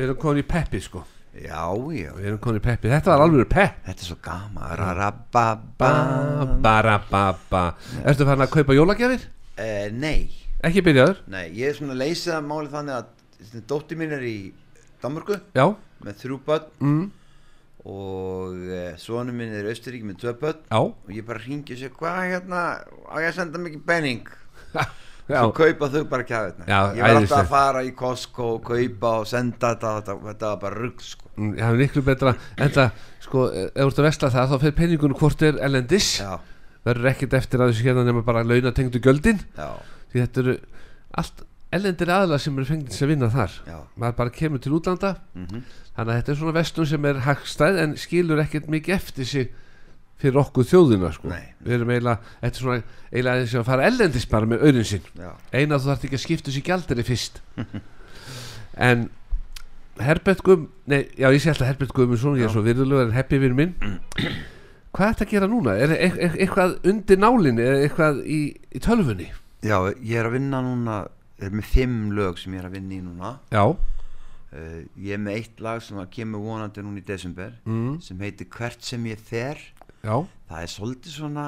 Við 0.00 0.06
erum 0.08 0.18
komin 0.24 0.40
í 0.42 0.46
peppi 0.48 0.80
sko. 0.82 1.04
Já, 1.30 1.62
já, 1.94 2.10
Við 2.16 2.24
erum 2.26 2.38
komin 2.42 2.58
í 2.58 2.64
peppi, 2.64 2.88
þetta 2.90 3.12
var 3.12 3.22
alveg 3.22 3.46
pepp. 3.52 3.76
Þetta 3.86 4.02
er 4.02 4.08
svo 4.08 4.16
gama 4.24 4.70
rababa 4.74 5.52
Ba, 5.78 5.90
bara, 6.64 6.96
ba, 7.10 7.20
ba 7.52 7.60
Ertu 8.02 8.26
farin 8.26 8.42
að 8.42 8.50
kaupa 8.56 8.74
jólagjafir? 8.74 9.28
eh, 9.60 9.86
nei, 9.94 10.30
Ekki 10.66 10.82
byrjaður? 10.88 11.20
nei, 11.30 11.44
ég 11.54 11.68
er 11.70 11.76
svona 11.78 11.94
að 11.94 12.02
leysa 12.02 12.32
það 12.34 12.48
máli 12.50 12.72
þannig 12.74 12.96
að 12.98 13.62
dóttir 13.70 14.00
mín 14.00 14.12
er 14.16 14.24
í 14.26 14.34
Danmörku 15.00 15.38
Já. 15.56 15.64
með 16.04 16.18
þrjú 16.24 16.40
börn. 16.48 16.66
Mm. 16.80 17.06
og 17.88 18.58
eh, 18.68 18.96
sonu 19.00 19.32
minn 19.32 19.54
er 19.56 19.64
í 19.64 19.70
Austuríki 19.72 20.04
með 20.04 20.18
tvö 20.24 20.34
börn. 20.42 20.58
Já. 20.68 20.80
Og 20.82 21.14
ég 21.14 21.24
bara 21.30 21.40
ringi 21.40 21.72
og 21.76 21.80
sé 21.80 21.88
hvað 21.94 22.18
hérna? 22.34 22.64
Á 23.08 23.14
ég 23.22 23.30
að 23.30 23.38
senda 23.38 23.62
mikið 23.62 23.86
benning 23.88 24.26
svo 25.32 25.52
kaupa 25.56 25.88
þau 25.94 26.04
bara 26.10 26.26
Já, 26.28 26.80
ég 26.96 27.02
var 27.02 27.18
alltaf 27.20 27.38
að 27.38 27.50
fara 27.50 27.82
í 27.86 27.92
Costco 27.96 28.48
og 28.56 28.62
kaupa 28.66 29.12
og 29.22 29.28
senda 29.30 29.74
þetta 29.74 29.92
þetta, 29.98 30.16
þetta 30.28 30.52
var 30.52 30.62
bara 30.64 30.80
rugg 30.84 31.04
sko. 31.04 31.30
Mm, 31.36 31.52
það 31.58 31.68
er 31.68 31.82
miklu 31.82 32.04
betra. 32.06 32.34
En 32.58 32.72
það, 32.76 33.04
sko, 33.26 33.44
ef 33.50 33.76
þú 33.76 33.86
ert 33.86 34.00
að 34.02 34.08
vesla 34.08 34.32
það 34.36 34.54
þá 34.54 34.56
fer 34.64 34.78
penningunum 34.80 35.20
hvort 35.20 35.44
er 35.48 35.60
ellendis 35.68 36.10
já, 36.20 36.32
verður 36.88 37.12
ekkert 37.12 37.38
eftir 37.40 37.62
að 37.62 37.72
þessu 37.72 37.86
hérna 37.88 38.06
nema 38.08 38.24
bara 38.26 38.46
launatengdu 38.46 39.02
gjöldin. 39.04 39.44
Já, 39.58 39.70
því 40.12 40.24
þetta 40.24 40.44
eru 40.44 40.58
allt 41.20 41.46
ellendir 41.70 42.10
aðla 42.10 42.38
sem 42.42 42.56
eru 42.58 42.66
fengið 42.66 43.04
að 43.04 43.12
vinna 43.12 43.30
þar. 43.30 43.60
Já. 43.68 43.78
Maður 43.94 44.18
bara 44.24 44.34
kemur 44.34 44.62
til 44.62 44.74
útlanda. 44.74 45.14
Mm 45.38 45.62
þannig 46.00 46.14
að 46.14 46.20
þetta 46.20 46.32
er 46.32 46.38
svona 46.40 46.56
vestlun 46.56 46.88
sem 46.88 47.08
er 47.10 47.18
hagstæð 47.26 47.78
en 47.82 47.96
skilur 48.00 48.40
ekkert 48.40 48.70
mikið 48.72 48.96
eftir 48.96 49.28
sig 49.28 49.50
fyrir 50.20 50.40
okkur 50.42 50.68
þjóðina 50.68 51.12
sko. 51.16 51.30
Við 51.64 51.76
erum 51.76 51.92
eiginlega, 51.94 52.34
þetta 52.42 52.50
er 52.50 52.64
svona 52.64 52.82
eiginlega 53.10 53.46
og 53.46 53.62
að 53.62 53.70
fara 53.70 53.88
ellendis 53.88 54.28
bara 54.30 54.50
með 54.50 54.66
auðin 54.66 54.90
sinn. 54.90 55.08
Eina 55.52 55.78
þú 55.78 55.90
þarft 55.90 56.06
ekki 56.08 56.18
að 56.18 56.24
skipta 56.26 56.54
sér 56.54 56.68
gjaldari 56.68 57.06
fyrst. 57.06 57.42
En 58.80 59.08
Herbert 60.00 60.40
Guðm 60.46 60.68
nei, 60.88 61.02
já 61.18 61.28
ég 61.28 61.42
sé 61.42 61.50
alltaf 61.52 61.68
Herbert 61.68 61.92
Guðmundsson 61.96 62.38
ég 62.38 62.48
er 62.48 62.54
svo 62.54 62.62
virðulegur 62.64 63.08
en 63.10 63.16
heppi 63.16 63.40
við 63.42 63.56
minn. 63.58 63.74
Hvað 64.90 65.06
er 65.06 65.14
þetta 65.14 65.26
að 65.26 65.32
gera 65.34 65.48
núna? 65.50 65.76
er 65.76 65.92
e 65.94 66.08
e 66.08 66.28
eitthvað 66.30 66.78
undir 66.88 67.20
nálinni 67.20 67.62
eða 67.62 67.82
eitthvað 67.84 68.22
í, 68.24 68.40
í 68.74 68.82
tölfunni? 68.82 69.28
já, 69.60 69.76
ég 69.92 70.16
er 70.16 70.28
að 70.28 70.36
vinna 70.38 70.62
núna 70.64 71.00
er 71.40 71.52
með 71.54 71.68
fimm 71.72 72.12
lög 72.16 72.38
sem 72.40 72.54
ég 72.56 72.62
er 72.62 72.68
að 72.68 72.76
vinna 72.78 72.96
í 72.96 73.00
núna. 73.04 73.32
Já, 73.52 73.64
uh, 73.70 74.80
ég 74.96 75.14
er 75.16 75.22
með 75.22 75.38
eitt 75.40 75.62
lag 75.64 75.82
sem 75.84 76.00
kemur 76.12 76.44
vonandi 76.44 76.84
núna 76.84 77.02
í 77.02 77.06
desember 77.06 77.54
mm, 77.64 78.00
sem 78.04 78.24
heitir 78.24 78.48
Hvert 78.52 78.82
sem 78.86 79.06
ég 79.10 79.20
fer 79.30 79.60
já. 80.04 80.14
Það 80.50 80.62
er 80.62 80.72
svolítið 80.76 81.16
svona 81.18 81.46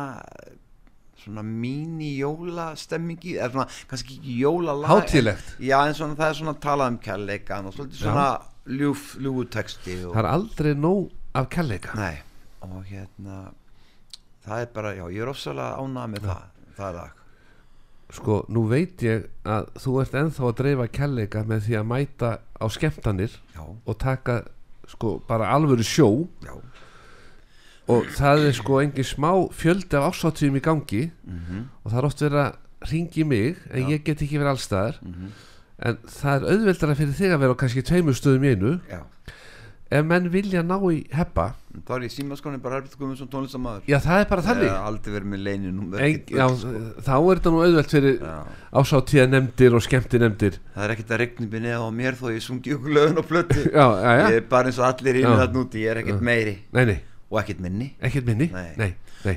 svona 1.23 1.43
míní 1.47 2.17
jóla 2.19 2.73
stemmingi 2.77 3.37
eða 3.39 3.51
svona 3.55 3.67
kannski 3.91 4.17
ekki 4.19 4.37
jóla 4.43 4.75
lag 4.75 4.91
Hátíðlegt. 4.91 5.53
já 5.63 5.79
en 5.87 5.95
svona 5.95 6.17
það 6.19 6.29
er 6.33 6.39
svona 6.41 6.55
talað 6.59 6.93
um 6.93 6.99
kærleikan 6.99 7.67
og 7.71 7.75
svolítið 7.77 8.01
svona 8.03 8.27
ljúf, 8.67 9.17
ljúfu 9.23 9.45
texti 9.51 9.97
og, 10.05 10.15
það 10.17 10.23
er 10.25 10.31
aldrei 10.33 10.75
nóg 10.75 11.11
af 11.39 11.49
kærleika. 11.49 11.95
Nei 11.99 12.17
og 12.63 12.85
hérna 12.87 13.53
það 14.47 14.61
er 14.65 14.71
bara, 14.75 14.95
já 14.95 15.05
ég 15.11 15.23
er 15.23 15.31
ofsalega 15.31 15.79
ánað 15.83 16.11
með 16.15 16.27
það 16.31 16.43
það 16.77 16.95
lag. 16.99 17.19
Sko, 18.13 18.35
nú 18.53 18.67
veit 18.69 19.03
ég 19.07 19.23
að 19.49 19.71
þú 19.81 19.95
ert 20.03 20.15
ennþá 20.21 20.45
að 20.51 20.57
dreifa 20.59 20.87
kærleika 20.99 21.45
með 21.49 21.63
því 21.67 21.77
að 21.79 21.87
mæta 21.89 22.31
á 22.61 22.67
skemmtanir 22.69 23.39
já, 23.55 23.63
og 23.65 23.99
taka 23.99 24.43
sko 24.91 25.15
bara 25.29 25.49
alvöru 25.55 25.87
sjó. 25.87 26.09
Já, 26.45 26.59
og 27.93 28.11
það 28.17 28.49
er 28.49 28.59
sko 28.59 28.81
engin 28.83 29.09
smá 29.09 29.31
fjöldi 29.63 30.01
af 30.01 30.11
ásáttíðum 30.11 30.59
í 30.59 30.65
gangi. 30.65 31.05
Mhm, 31.29 31.65
og 31.85 31.93
það 31.93 32.01
er 32.03 32.11
oft 32.11 32.27
verið 32.27 32.43
að 32.47 32.61
ringi 32.91 33.25
mig 33.25 33.57
en 33.71 33.83
Já. 33.83 33.89
ég 33.95 34.05
get 34.05 34.23
ekki 34.25 34.41
verið 34.41 34.55
allstaðar 34.57 35.01
mhm, 35.03 35.33
en 35.83 35.99
það 36.11 36.37
er 36.37 36.53
auðveldara 36.53 36.99
fyrir 36.99 37.17
þig 37.19 37.35
að 37.35 37.43
vera 37.43 37.57
á 37.57 37.61
kannski 37.63 37.87
tveimur 37.87 38.19
stöðum 38.19 38.47
í 38.47 38.53
einu 38.55 38.73
já. 38.91 39.01
ef 39.93 40.07
menn 40.09 40.29
vilja 40.33 40.63
ná 40.65 40.77
í 40.89 41.03
heppa. 41.13 41.51
Þá 41.73 41.93
er 41.97 42.05
ég 42.07 42.13
símaskonni 42.13 42.61
bara 42.63 42.79
Herbert 42.79 42.97
Guðmundsson 43.01 43.31
tónlistamæður 43.33 43.87
já 43.89 43.97
það 44.05 44.23
er 44.23 44.27
bara 44.31 44.45
þannig. 44.47 44.71
en, 46.07 46.19
já, 46.39 46.47
þá 47.07 47.15
er 47.17 47.41
þetta 47.41 47.53
nú 47.55 47.63
auðveld 47.67 47.95
fyrir 47.95 48.19
ásáttíða 48.83 49.29
nefndir 49.33 49.79
og 49.79 49.85
skemmti 49.87 50.21
nefndir 50.23 50.59
það 50.75 50.85
er 50.87 50.95
ekkert 50.97 51.15
að 51.17 51.23
regni 51.25 51.49
mig 51.53 51.65
neða 51.67 51.87
á 51.89 51.91
mér 52.03 52.19
þó 52.21 52.27
ég 52.33 52.45
sungi 52.45 52.75
ykkur 52.77 52.97
lögin 52.99 53.23
og 53.23 53.31
já, 53.73 53.87
ég 54.29 54.37
er 54.43 54.47
bara 54.53 54.71
eins 54.73 54.83
og 54.83 54.89
allir 54.91 55.23
inn 55.23 55.33
það 55.43 55.57
núti 55.59 55.83
ég 55.87 55.95
er 55.95 56.03
ekkert 56.05 56.23
meiri. 56.31 56.59
Nei, 56.73 56.85
nei, 56.93 56.99
og 57.33 57.41
ekkert 57.41 57.63
minni. 57.65 57.89
Ekkert 58.05 58.27
minni? 58.29 58.49
Nei. 58.53 58.75
nei, 58.77 58.91
nei, 59.25 59.37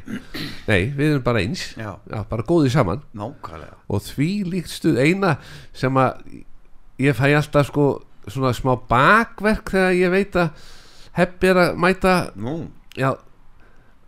nei, 0.67 0.79
við 0.91 1.13
erum 1.13 1.23
bara 1.25 1.41
eins. 1.41 1.69
Já, 1.79 1.93
já, 2.12 2.17
bara 2.29 2.45
góðið 2.47 2.73
saman. 2.75 3.05
Nákvæmlega. 3.15 3.77
Og 3.88 4.03
því 4.03 4.29
líkt 4.51 4.73
stuð 4.73 4.99
eina 4.99 5.38
sem 5.75 6.01
að 6.01 6.25
ég 7.01 7.15
fæ 7.15 7.29
alltaf 7.31 7.69
sko 7.69 7.88
svona 8.27 8.51
smá 8.58 8.73
bakverk 8.89 9.71
þegar 9.71 9.95
ég 9.95 10.13
veit 10.13 10.36
að 10.41 10.67
heppi 11.15 11.53
er 11.53 11.62
að 11.63 11.79
mæta. 11.86 12.17
Nú, 12.36 12.58
já. 12.99 13.13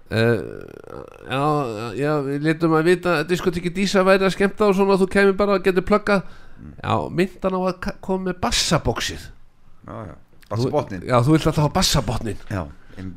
Uh, 0.07 0.63
já, 1.27 1.41
já, 1.99 2.11
við 2.23 2.45
letum 2.45 2.77
að 2.77 2.85
vita 2.93 3.17
diskotekki 3.27 3.73
Dísa 3.75 4.05
væri 4.07 4.23
að 4.27 4.37
skemmta 4.37 4.69
og 4.69 4.77
svona 4.77 4.95
þú 4.99 5.09
kemur 5.11 5.35
bara 5.39 5.57
og 5.57 5.65
getur 5.65 5.87
pluggað. 5.87 6.27
Já, 6.83 6.95
myndan 7.11 7.59
á 7.59 7.61
að 7.71 7.91
koma 8.03 8.29
með 8.29 8.39
bassabóksið. 8.43 9.27
Já, 9.87 9.97
já. 10.11 10.15
Bassa 10.47 10.69
botnin 10.71 11.03
já, 11.03 11.17
þú 11.23 11.35
vilt 11.35 11.47
alltaf 11.49 11.65
fá 11.67 11.73
bassabotnin 11.75 12.37
já, 12.47 12.61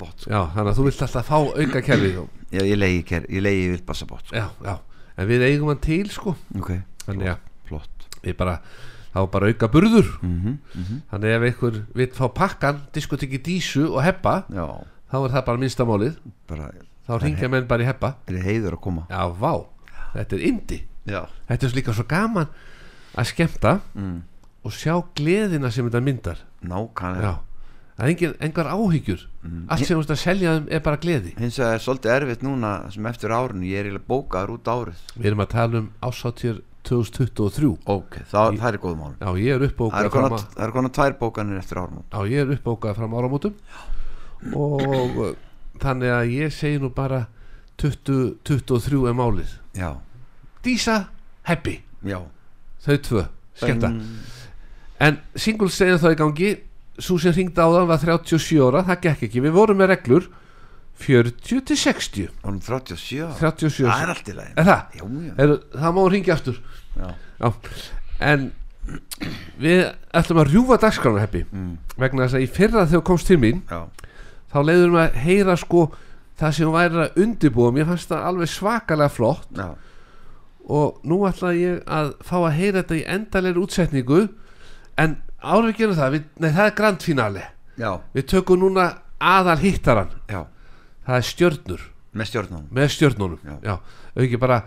bot 0.01 0.27
já, 0.29 0.41
þannig 0.55 0.71
að 0.73 0.79
þú 0.79 0.85
vilt 0.85 1.03
alltaf 1.07 1.27
fá 1.29 1.37
auka 1.41 1.81
kerfið 1.83 2.19
og- 2.23 2.29
já, 2.53 2.63
ég 2.63 2.79
leiði 2.79 3.03
ker, 3.07 3.27
ég 3.29 3.43
leiði 3.43 3.67
við 3.75 3.85
bassa 3.87 4.07
bot 4.07 4.25
já, 4.33 4.47
já, 4.65 4.75
en 5.17 5.29
við 5.29 5.43
eigum 5.49 5.69
hann 5.69 5.81
til 5.85 6.09
sko. 6.11 6.37
Ok, 6.59 6.71
þannig 7.07 7.37
flott. 7.69 8.07
við 8.23 8.37
bara 8.37 8.61
þá 9.15 9.31
bara 9.31 9.47
auka 9.51 9.69
burður. 9.69 10.07
Mhm, 10.23 10.59
mhm. 10.75 11.01
Þannig 11.11 11.35
ef 11.35 11.43
einhver 11.49 11.79
vill 11.95 12.13
fá 12.15 12.29
pakkan 12.35 12.81
diskotekki 12.95 13.41
Dísu 13.43 13.89
og 13.91 14.03
heppa 14.05 14.45
já, 14.49 14.67
þá 15.11 15.17
er 15.25 15.31
það 15.35 15.45
bara 15.47 15.59
minnstamálið 15.59 16.17
bara 16.47 16.71
þá 17.09 17.21
ringja 17.23 17.49
menn 17.51 17.67
bara 17.67 17.83
í 17.83 17.87
heppa. 17.87 18.15
Er 18.29 18.39
heiður 18.45 18.77
að 18.79 18.81
koma? 18.81 19.07
Já, 19.11 19.27
vá, 19.35 19.65
þetta 20.15 20.37
er 20.37 20.45
indi 20.47 20.85
já, 21.07 21.25
þetta 21.49 21.67
er 21.67 21.75
líka 21.75 21.93
svo 21.97 22.05
gaman 22.07 22.47
að 23.19 23.27
skemmta 23.33 23.81
mm, 23.95 24.19
og 24.65 24.73
sjá 24.73 24.95
gleðina 25.17 25.71
sem 25.73 25.89
þetta 25.89 26.01
myndar. 26.05 26.39
Nákvæmlega 26.63 27.39
það 28.01 28.07
er 28.07 28.15
engin, 28.15 28.35
engar 28.49 28.71
áhyggjur. 28.73 29.27
Allt 29.69 29.85
sem 29.85 29.93
þú 29.93 30.01
veist 30.01 30.15
að 30.15 30.21
selja 30.23 30.57
þeim 30.57 30.67
er 30.73 30.83
bara 30.87 31.01
gleði. 31.01 31.35
Hins 31.37 31.59
vegar 31.61 31.77
er 31.77 31.85
svolítið 31.85 32.15
erfitt 32.17 32.45
núna 32.47 32.73
sem 32.95 33.07
eftir 33.11 33.35
árinu, 33.37 33.69
ég 33.69 33.83
er 33.83 33.89
eiginlega 33.91 34.09
bókaður 34.09 34.55
út 34.57 34.71
árið. 34.73 35.03
Við 35.17 35.31
erum 35.31 35.45
að 35.45 35.51
tala 35.53 35.83
um 35.83 35.91
ásáttíður 36.09 36.63
2023 36.89 37.71
ok, 37.93 38.15
það, 38.31 38.55
það 38.57 38.71
er 38.71 38.79
góð 38.81 38.95
mál 38.97 39.11
já, 39.13 39.29
ég 39.37 39.59
er 39.59 39.65
uppbókað 39.67 40.07
það 40.17 40.63
eru 40.65 40.73
konar 40.73 40.93
tvær 40.97 41.17
bókanir 41.21 41.59
eftir 41.61 41.81
ármót 41.83 42.07
já, 42.17 42.31
ég 42.33 42.41
er 42.41 42.55
uppbókað 42.55 42.97
fram 42.97 43.17
áramótum. 43.21 43.59
Og 44.57 45.21
þannig 45.83 46.15
að 46.17 46.33
ég 46.39 46.55
segi 46.57 46.81
nú 46.81 46.89
bara 46.97 47.27
20, 47.81 48.41
23 48.49 49.03
er 49.11 49.17
málið. 49.17 49.53
Já, 49.77 49.91
Dísa, 50.65 50.97
Happy, 51.49 51.79
já. 52.05 52.21
Þau 52.85 52.97
tvö 53.05 53.27
skemmta. 53.61 53.93
En 55.01 55.21
singles 55.37 55.77
segja 55.77 56.01
það 56.01 56.17
í 56.17 56.19
gangi 56.21 56.51
svo 57.01 57.19
sem 57.23 57.33
hringdi 57.37 57.61
á 57.61 57.69
það 57.71 57.87
var 57.91 57.99
37 58.05 58.61
ára 58.69 58.83
það 58.89 59.01
gekk 59.07 59.23
ekki, 59.29 59.43
við 59.47 59.55
vorum 59.57 59.79
með 59.81 59.93
reglur 59.95 60.29
40 61.01 61.63
til 61.65 61.77
60 61.81 62.27
Hún 62.45 62.59
37 62.61 63.23
ára. 63.25 63.37
37 63.41 63.87
Það 63.89 64.03
er 64.05 64.11
allt 64.15 64.29
í 64.29 64.35
lagi 64.37 64.53
er 64.61 64.67
það? 64.69 64.83
Já, 64.99 65.05
já, 65.27 65.35
Er, 65.45 65.55
það 65.81 65.95
má 65.97 66.03
ringja 66.13 66.35
aftur 66.37 66.59
já. 66.97 67.11
Já. 67.41 67.53
en 68.21 68.51
við 69.61 69.81
ætlum 70.19 70.41
að 70.43 70.51
rjúfa 70.53 70.77
dagskrána 70.83 71.23
heppi 71.25 71.45
Mm. 71.53 71.77
vegna 72.01 72.27
þess 72.27 72.37
að 72.39 72.45
í 72.45 72.49
fyrra 72.51 72.85
þegar 72.87 73.01
þú 73.01 73.07
komst 73.11 73.27
til 73.29 73.39
mín 73.39 73.63
já. 73.71 73.81
þá 74.53 74.59
leiður 74.67 74.91
við 74.95 75.01
að 75.05 75.19
heyra 75.25 75.57
sko 75.57 75.83
það 76.41 76.53
sem 76.57 76.67
hún 76.67 76.75
væri 76.77 77.01
að 77.05 77.19
undirbúa 77.25 77.73
mér 77.77 77.87
fannst 77.91 78.09
það 78.11 78.27
alveg 78.31 78.49
svakalega 78.49 79.09
flott 79.13 79.49
já. 79.57 79.69
og 80.69 81.01
nú 81.05 81.21
ætla 81.29 81.53
ég 81.57 81.81
að 81.87 82.13
fá 82.25 82.37
að 82.41 82.57
heyra 82.59 82.83
þetta 82.83 82.97
í 83.01 83.05
endalegri 83.17 83.63
útsetningu 83.65 84.21
en 85.01 85.17
árið 85.43 85.77
gerum 85.79 85.97
það 85.97 86.13
við, 86.17 86.25
nei 86.41 86.51
það 86.51 86.67
er 86.67 86.75
grand 86.77 87.03
finale. 87.03 87.45
Já, 87.81 87.91
við 88.15 88.27
tökum 88.35 88.61
núna 88.61 88.89
aðal 89.21 89.59
hittaran 89.63 90.11
já, 90.29 90.45
það 91.07 91.17
er 91.17 91.27
stjörnur. 91.31 91.81
Með 92.13 92.27
stjórnum 92.27 92.63
með 92.75 92.89
stjörnunum 92.91 93.39
Já. 93.47 93.55
já, 93.63 93.75
ef 94.17 94.23
ekki 94.25 94.39
bara 94.43 94.63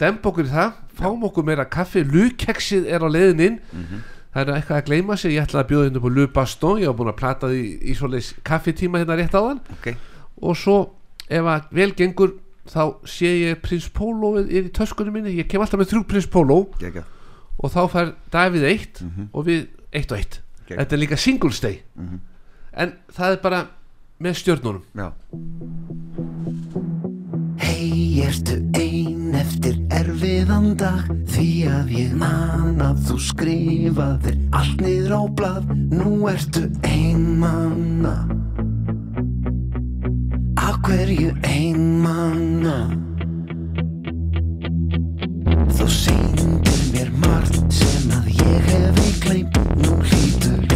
dempa 0.00 0.30
okkur 0.30 0.46
í 0.46 0.52
það, 0.54 0.72
fáum 0.96 1.24
okkur 1.28 1.44
meira 1.44 1.64
kaffi. 1.68 2.00
Lukeksið 2.06 2.86
er 2.88 3.02
á 3.04 3.08
leiðin 3.08 3.40
inn. 3.44 3.58
Mhm. 3.72 4.04
það 4.34 4.48
er 4.48 4.54
eitthvað 4.54 4.78
að 4.78 4.86
gleyma 4.86 5.16
sig 5.18 5.32
ég 5.34 5.42
ætla 5.46 5.62
að 5.64 5.68
bjóða 5.68 5.86
inn 5.88 5.96
upp 5.96 6.04
á 6.04 6.10
Lu 6.14 6.26
Baston. 6.28 6.78
Ég 6.80 6.86
var 6.86 6.94
búin 6.98 7.08
að 7.12 7.16
plata 7.18 7.46
því 7.48 7.62
í 7.90 7.94
svoleiðis 7.96 8.34
kaffitíma 8.44 8.98
hérna 9.00 9.16
rétt 9.18 9.34
áðan. 9.34 9.60
Ok, 9.72 9.96
og 10.42 10.56
svo 10.56 10.76
ef 11.28 11.44
að 11.44 11.62
vel 11.72 11.92
gengur 11.96 12.34
þá 12.68 12.82
sé 13.08 13.26
ég 13.48 13.60
Prins 13.64 13.88
Pólo 13.88 14.36
er 14.38 14.46
í 14.68 14.70
töskunum 14.70 15.12
minni, 15.16 15.32
ég 15.40 15.48
kem 15.48 15.60
alltaf 15.60 15.80
með 15.80 15.90
þrjú 15.92 16.04
Prins 16.08 16.26
Pólo. 16.28 16.68
Geggjað 16.78 17.04
og 17.58 17.72
þá 17.72 17.80
fær 17.90 18.12
Davíð 18.30 18.64
eitt 18.68 19.00
Mhm. 19.02 19.28
og 19.32 19.44
við 19.46 19.66
eitt 19.92 20.12
og 20.12 20.18
eitt. 20.18 20.40
Geggjað. 20.66 20.78
þetta 20.82 20.94
er 20.96 21.02
líka 21.02 21.16
singles 21.18 21.60
day. 21.60 21.82
Mhm. 21.96 22.20
en 22.72 22.92
það 23.12 23.32
er 23.32 23.40
bara 23.42 23.60
með 24.20 24.34
stjörnunum. 24.42 24.82
Já, 24.94 25.12
Hei, 27.58 28.22
ertu 28.26 28.56
ein 28.78 29.34
eftir 29.34 29.78
erfiðan 29.94 30.74
dag? 30.78 31.06
Því 31.30 31.48
að 31.70 31.90
ég 31.94 32.12
man 32.18 32.78
að 32.82 33.00
þú 33.08 33.16
skrifaðir 33.28 34.36
allt 34.52 34.80
niður 34.84 35.14
á 35.14 35.22
blað. 35.38 35.68
Nú 35.92 36.28
ertu 36.30 36.64
ein 36.84 37.38
manna. 37.40 38.14
Af 40.58 40.78
hverju 40.86 41.34
ein 41.42 42.00
manna? 42.02 42.78
Þú 45.78 45.86
sýndir 46.00 46.82
mér 46.94 47.12
margt 47.24 47.60
sem 47.72 48.10
að 48.18 48.32
ég 48.34 48.72
hef 48.72 49.07
í 49.36 49.44
kleim 49.44 49.48
Nú 49.82 50.67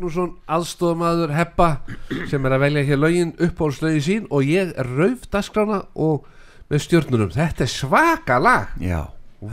Magnússon, 0.00 0.30
aðstofamaður 0.48 1.32
Heppa 1.36 1.66
sem 2.30 2.44
er 2.48 2.54
að 2.56 2.62
velja 2.62 2.82
hér 2.88 3.00
lögin 3.02 3.32
uppáhaldslögin 3.36 4.04
sín 4.06 4.22
og 4.32 4.46
ég 4.48 4.70
er 4.80 4.88
rauf 4.96 5.26
dagskrána 5.28 5.82
og 5.92 6.24
með 6.72 6.84
stjörnunum. 6.86 7.32
Þetta 7.34 7.66
er 7.66 7.72
svaka 7.72 8.38
lag. 8.40 8.70
Já, 8.80 9.02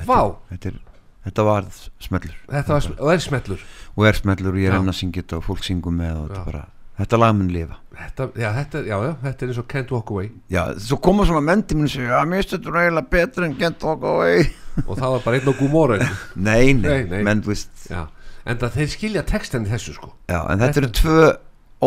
Vá, 0.08 0.38
þetta, 0.54 0.72
er, 0.72 0.80
þetta 1.28 1.46
var 1.50 1.68
smellur. 2.04 2.40
Þetta 2.48 2.78
var, 2.78 2.88
og 2.96 3.12
er 3.12 3.22
smellur. 3.28 3.68
Og 3.98 4.08
er 4.08 4.18
smellur 4.22 4.56
og 4.56 4.62
ég 4.64 4.72
Já. 4.72 4.78
reyna 4.78 4.94
að 4.96 5.00
syngja 5.02 5.24
þetta 5.26 5.40
og 5.42 5.46
fólk 5.50 5.68
syngum 5.68 6.00
með 6.00 6.16
og 6.22 6.30
þetta 6.32 6.46
bara 6.48 6.64
þetta 6.98 7.20
lag 7.22 7.36
mun 7.38 7.52
lifa. 7.54 7.76
Þetta, 7.98 8.26
já, 8.40 8.48
þetta, 8.56 8.80
já, 8.88 8.96
já, 9.04 9.12
þetta 9.28 9.44
er 9.46 9.52
eins 9.52 9.60
og 9.62 9.68
Can't 9.74 9.92
Walk 9.94 10.12
Away. 10.16 10.30
Já, 10.54 10.62
svo 10.88 10.98
koma 11.04 11.26
svona 11.28 11.44
mendi 11.46 11.76
minn 11.78 11.90
og 11.90 11.94
segja 11.94 12.22
að 12.24 12.32
mér 12.32 12.48
þetta 12.48 12.72
eiginlega 12.80 13.12
betur 13.18 13.46
en 13.50 13.58
Can't 13.60 13.84
Walk 13.86 14.08
Away. 14.16 14.48
Og 14.86 14.94
það 14.96 15.14
var 15.18 15.26
bara 15.28 15.40
einn 15.42 15.52
og 15.52 15.60
gúmóra 15.60 15.98
Nei, 16.48 16.72
nei, 16.78 16.88
Nei, 16.88 17.04
nei. 17.12 17.22
menn 17.26 17.44
þú 17.44 17.52
veist 17.52 17.88
já, 17.90 18.04
en 18.48 18.58
það 18.62 18.76
þeir 18.80 18.90
skilja 18.94 19.24
textan 19.28 19.66
í 19.68 19.72
þessu 19.72 19.94
sko. 19.98 20.14
Já, 20.32 20.40
en 20.52 20.60
þetta 20.64 20.82
eru 20.84 20.90
tvö 21.02 21.28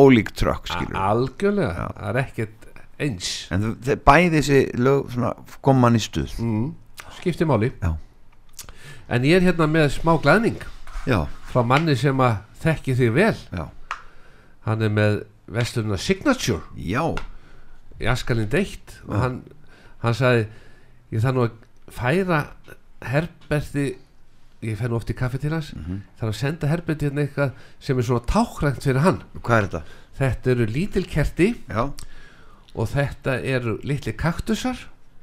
ólík 0.00 0.30
trökk 0.38 0.70
algjörlega, 0.94 1.72
Já. 1.74 1.86
það 1.96 2.08
er 2.12 2.20
ekkert 2.24 2.68
eins. 3.00 3.30
En 3.50 3.62
þú- 3.64 3.76
þeir 3.88 4.00
bæði 4.06 4.30
þessi 4.36 4.60
lög 4.78 5.10
svona 5.14 5.32
kom 5.64 5.80
mann 5.80 5.96
í 5.98 6.02
stuð. 6.04 6.34
Mm, 6.38 6.74
skipti 7.18 7.44
máli. 7.48 7.72
Já. 7.82 7.96
en 9.10 9.22
ég 9.26 9.40
er 9.40 9.46
hérna 9.48 9.66
með 9.66 9.88
smá 9.90 10.12
glæðning 10.22 10.60
Já, 11.06 11.24
frá 11.50 11.64
manni 11.66 11.96
sem 11.98 12.16
að 12.22 12.36
þekki 12.62 12.94
þig 12.94 13.12
vel. 13.16 13.36
Já, 13.56 13.64
hann 14.68 14.82
er 14.82 14.88
með 14.90 15.24
vestlununa 15.50 15.96
Signature. 15.98 16.60
Já. 16.76 17.16
Í 18.00 18.06
Askalinn 18.06 18.48
deitt. 18.52 19.00
Og 19.08 19.16
hann, 19.18 19.42
hann 20.04 20.14
sagði 20.14 20.46
ég 21.10 21.20
þarf 21.24 21.34
nú 21.34 21.42
að 21.48 21.56
færa 21.90 22.38
Herberti 23.02 23.96
ég 24.62 24.76
fer 24.76 24.88
nú 24.92 24.96
oft 24.98 25.10
í 25.10 25.14
kaffi 25.16 25.38
til 25.40 25.50
hans 25.54 25.72
Mhm. 25.74 26.00
þarf 26.20 26.28
að 26.30 26.34
senda 26.40 26.66
Herberti 26.68 27.06
hérna 27.08 27.26
eitthvað 27.26 27.52
sem 27.80 27.98
er 27.98 28.02
svona 28.02 28.26
tákrænt 28.26 28.82
fyrir 28.84 29.00
hann. 29.00 29.22
Hvað 29.40 29.56
er 29.58 29.68
þetta? 29.68 29.82
þetta 30.20 30.50
eru 30.50 30.66
lítil 30.66 31.06
kerti 31.08 31.54
Já, 31.68 31.92
og 32.76 32.88
þetta 32.88 33.38
eru 33.44 33.78
litli 33.82 34.12
kaktusar. 34.12 34.76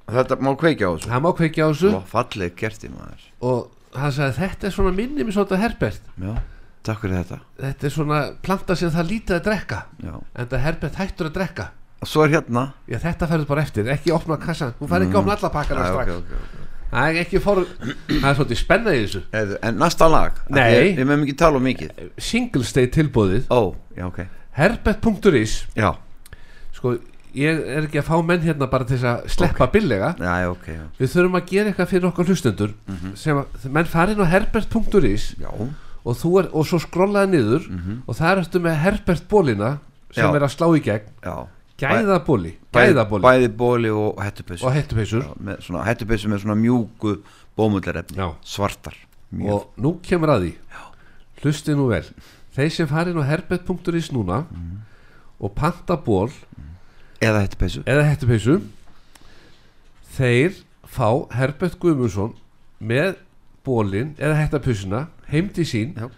Þetta 0.08 0.38
má 0.40 0.56
kveikja 0.58 0.88
á 0.88 0.92
þessu. 0.98 1.10
Það 1.12 1.22
má 1.22 1.32
kveikja 1.38 1.64
á 1.64 1.70
þessu. 1.74 1.90
Ó, 1.94 2.02
Falleg 2.08 2.56
kerti 2.56 2.90
maður. 2.90 3.26
Og 3.42 3.72
hann 3.94 4.12
sagði 4.12 4.38
þetta 4.40 4.68
er 4.68 4.72
svona 4.72 4.96
minni 4.96 5.24
með 5.24 5.34
svona 5.36 5.58
Herbert. 5.62 6.02
Já, 6.20 6.34
takk 6.84 7.02
fyrir 7.02 7.24
þetta. 7.24 7.40
Þetta 7.60 7.84
er 7.84 7.90
svona 7.90 8.20
planta 8.42 8.76
sem 8.76 8.90
það 8.90 9.10
lítið 9.12 9.36
að 9.38 9.44
drekka 9.44 9.84
Já. 10.04 10.14
en 10.36 10.48
það 10.48 10.60
Herbert 10.64 10.96
hættur 10.96 11.28
að 11.30 11.34
drekka. 11.34 11.70
Og 12.02 12.08
svo 12.08 12.24
er 12.24 12.30
hérna. 12.30 12.74
Já 12.88 12.98
þetta 13.00 13.28
færður 13.28 13.48
bara 13.48 13.62
eftir, 13.62 13.86
ekki 13.90 14.12
opna 14.14 14.38
kassan. 14.38 14.74
Þú 14.80 14.88
fær 14.88 15.02
ekki 15.06 15.14
að 15.14 15.22
opna 15.24 15.36
alla 15.38 15.50
pakkana 15.50 15.86
strax. 15.92 16.10
ok, 16.10 16.18
ok, 16.18 16.32
ok. 16.32 16.67
Það 16.92 17.10
er 17.12 17.20
ekki 17.24 17.42
fór 17.44 17.62
það 17.66 18.30
er 18.32 18.38
svolítið 18.40 18.60
spenna 18.62 18.94
í 18.96 19.02
þessu. 19.04 19.22
Eðu, 19.42 19.58
En 19.68 19.78
næsta 19.82 20.08
lag 20.12 20.40
Nei. 20.54 20.94
Við 20.98 21.04
meðum 21.04 21.26
ekki 21.28 21.36
tala 21.42 21.60
um 21.62 21.66
mikið. 21.68 21.94
Single 22.18 22.64
stay 22.68 22.88
tilbúðið 22.94 23.48
Ó, 23.54 23.76
já, 23.98 24.06
ok. 24.08 24.20
Herbert.is 24.58 25.58
Já, 25.78 25.92
sko 26.78 26.96
ég 27.38 27.60
er 27.70 27.86
ekki 27.86 28.00
að 28.02 28.08
fá 28.08 28.16
menn 28.26 28.42
hérna 28.42 28.70
bara 28.72 28.88
til 28.88 28.98
þess 28.98 29.10
að 29.12 29.28
sleppa 29.36 29.68
billega. 29.70 30.14
Já, 30.18 30.32
já, 30.42 30.48
ok 30.54 30.70
já. 30.74 30.86
við 30.98 31.12
þurfum 31.14 31.36
að 31.38 31.52
gera 31.52 31.70
eitthvað 31.74 31.92
fyrir 31.92 32.08
okkar 32.10 32.32
hlustendur 32.32 32.72
sem 33.20 33.38
að 33.44 33.68
menn 33.76 33.92
farin 33.92 34.24
á 34.24 34.26
herbert.is 34.32 35.28
já, 35.38 35.52
og, 36.08 36.16
þú 36.18 36.32
er, 36.42 36.48
og 36.56 36.66
svo 36.66 36.80
skrollaði 36.82 37.36
niður 37.36 37.68
og 38.08 38.18
það 38.18 38.42
ertu 38.46 38.64
með 38.64 38.80
Herbert 38.86 39.28
bólina 39.30 39.76
sem 40.16 40.24
Já. 40.24 40.34
er 40.40 40.46
að 40.48 40.54
slá 40.56 40.68
í 40.72 40.82
gegn. 40.82 41.12
Já 41.22 41.36
gæðabóli, 41.78 42.56
gæðabóli 42.74 43.26
Bæði 43.26 43.50
bóli 43.58 43.92
og 43.94 44.22
hettupessu 44.24 44.66
og 44.66 44.74
hettupeysur. 44.74 45.26
Já, 45.26 45.34
með 45.50 45.60
svona 45.66 45.84
hettupessu 45.86 46.32
mjúku 46.32 47.18
bómullarefni. 47.58 48.32
Svartar 48.46 48.98
Mjög. 49.32 49.52
Og 49.54 49.84
nú 49.84 49.98
kemur 50.02 50.32
að 50.32 50.46
því. 50.46 50.54
Hlusti 51.42 51.76
nú 51.76 51.90
vel. 51.92 52.06
Þeir 52.56 52.72
sem 52.74 52.88
farin 52.90 53.20
á 53.20 53.24
herbert.is 53.28 54.12
núna 54.16 54.46
og 55.38 55.54
panta 55.54 55.98
ból 55.98 56.32
Eða 57.22 57.42
hettupessu 57.44 57.82
eða 57.86 58.06
hettupeysu 58.06 58.60
þeir 60.18 60.58
fá 60.88 61.10
Herbert 61.34 61.78
Guðmundsson 61.82 62.36
með 62.80 63.18
bólin 63.66 64.14
eða 64.18 64.38
hettapeysuna 64.38 65.08
heim 65.32 65.50
til 65.54 65.66
sín. 65.68 65.94
Já. 65.98 66.10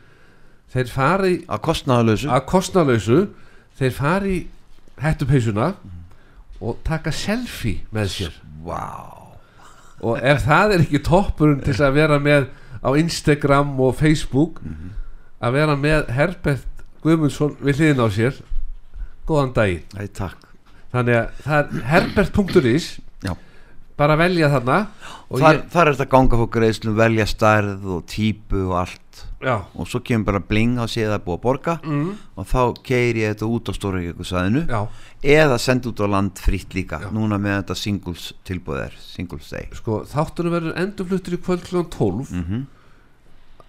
þeir 0.70 0.92
fari 0.94 1.34
Að 1.50 1.62
kostnaðalösu 1.66 2.30
að 2.30 2.46
kostnalausu 2.52 3.20
þeir 3.80 3.96
fari 3.96 4.36
í 4.36 4.42
hettupeysuna 5.04 5.74
og 6.60 6.80
taka 6.88 7.14
selfie 7.16 7.86
með 7.96 8.12
sér. 8.14 8.38
Vá. 8.66 8.84
Og 10.00 10.20
ef 10.24 10.46
það 10.46 10.76
er 10.76 10.86
ekki 10.86 11.04
toppurinn 11.04 11.64
til 11.64 11.76
að 11.84 11.98
vera 11.98 12.20
með 12.24 12.50
á 12.80 12.90
Instagram 12.96 13.74
og 13.84 13.98
Facebook 14.00 14.62
að 15.40 15.56
vera 15.56 15.76
með 15.80 16.12
Herbert 16.16 16.86
Guðmundsson 17.04 17.56
við 17.64 17.80
hliðin 17.80 18.04
á 18.04 18.08
sér 18.12 18.40
góðan 19.28 19.54
daginn. 19.56 19.86
Æ, 19.96 20.08
þannig 20.90 21.20
að 21.20 21.44
það 21.46 21.60
er 21.60 21.88
herbert.is 21.94 22.90
bara 24.00 24.16
velja 24.20 24.48
þarna. 24.54 24.78
Þar, 25.28 25.58
ég, 25.58 25.66
þar 25.74 25.90
er 25.90 25.96
þetta 25.98 26.06
að 26.08 26.14
ganga 26.14 26.40
fór 26.40 26.52
greiðslum 26.54 26.96
velja 26.96 27.26
stærð 27.28 27.90
og 27.98 28.06
típu 28.10 28.62
og 28.70 28.78
allt 28.86 29.24
já, 29.42 29.56
og 29.76 29.88
svo 29.88 30.02
kemur 30.06 30.26
bara 30.32 30.40
bling 30.40 30.80
á 30.80 30.86
sig 30.88 31.04
er 31.04 31.20
búið 31.24 31.38
að 31.38 31.44
borga. 31.44 31.76
Mm, 31.84 32.10
og 32.36 32.48
þá 32.50 32.62
keir 32.84 33.20
ég 33.22 33.36
þetta 33.36 33.50
út 33.50 33.70
á 33.70 33.74
já. 34.70 34.82
Eða 35.24 35.58
senda 35.60 35.90
út 35.90 36.00
á 36.00 36.08
land 36.08 36.40
fritt 36.40 36.74
líka. 36.74 37.00
Já. 37.04 37.12
núna 37.12 37.38
með 37.38 37.64
þetta 37.64 37.76
singles 37.76 38.34
tilbúð 38.44 38.84
er 38.88 39.00
singles 39.00 39.50
day. 39.50 39.70
Sko 39.74 40.04
þáttunum 40.08 40.52
verður 40.58 40.78
endurfluttur 40.80 41.38
í 41.38 41.42
kvöld 41.44 41.64
kl. 41.68 41.86
12 41.88 42.32
mm 42.34 42.68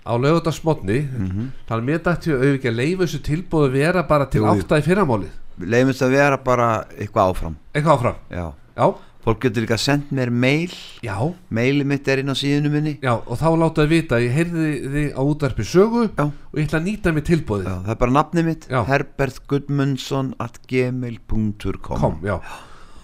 á 0.00 0.16
lögudagsmotni 0.16 0.98
-hmm. 1.04 1.46
þannig 1.68 1.82
að 1.82 1.88
mér 1.88 2.00
dætti 2.04 2.32
að 2.32 2.42
auðvitað 2.44 2.76
leifa 2.76 3.04
þessu 3.04 3.20
tilbúðu 3.22 3.70
vera 3.70 4.02
bara 4.02 4.26
til 4.26 4.40
Jú, 4.40 4.46
jú. 4.46 4.52
átta 4.52 4.78
í 4.78 4.82
fyrramálið. 4.82 5.32
Leifumst 5.60 6.02
að 6.02 6.10
vera 6.10 6.36
bara 6.38 6.84
eitthvað 6.98 7.30
áfram. 7.30 7.56
Eitthvað 7.74 7.94
áfram? 7.98 8.14
Já. 8.30 8.52
já, 8.76 8.94
fólk 9.24 9.40
getur 9.44 9.62
líka 9.66 9.76
sendt 9.78 10.10
mér 10.16 10.30
mail. 10.32 10.72
Já, 11.04 11.16
mailið 11.52 11.86
mitt 11.90 12.08
er 12.08 12.22
inn 12.22 12.32
á 12.32 12.36
síðinu 12.38 12.70
minni. 12.72 12.94
Já 13.02 13.12
og 13.18 13.36
þá 13.36 13.48
látaði 13.60 13.88
vita 13.92 14.16
að 14.16 14.24
ég 14.24 14.32
heyrði 14.38 14.70
þig 14.94 15.10
á 15.12 15.22
útvarpi 15.22 15.66
sögu 15.68 16.06
Já. 16.16 16.24
og 16.30 16.56
ég 16.56 16.66
ætla 16.68 16.80
að 16.80 16.86
nýta 16.88 17.12
mig 17.14 17.24
tilbúðið 17.28 17.68
já, 17.68 17.76
það 17.84 17.92
er 17.94 18.00
bara 18.00 18.16
nafnið 18.16 18.44
mitt 18.48 18.66
Já. 18.70 18.80
Herbert 18.88 19.40
Gudmundsson 19.46 20.32
at 20.40 20.58
gmail.com 20.70 22.00
kom, 22.00 22.18
já. 22.24 22.38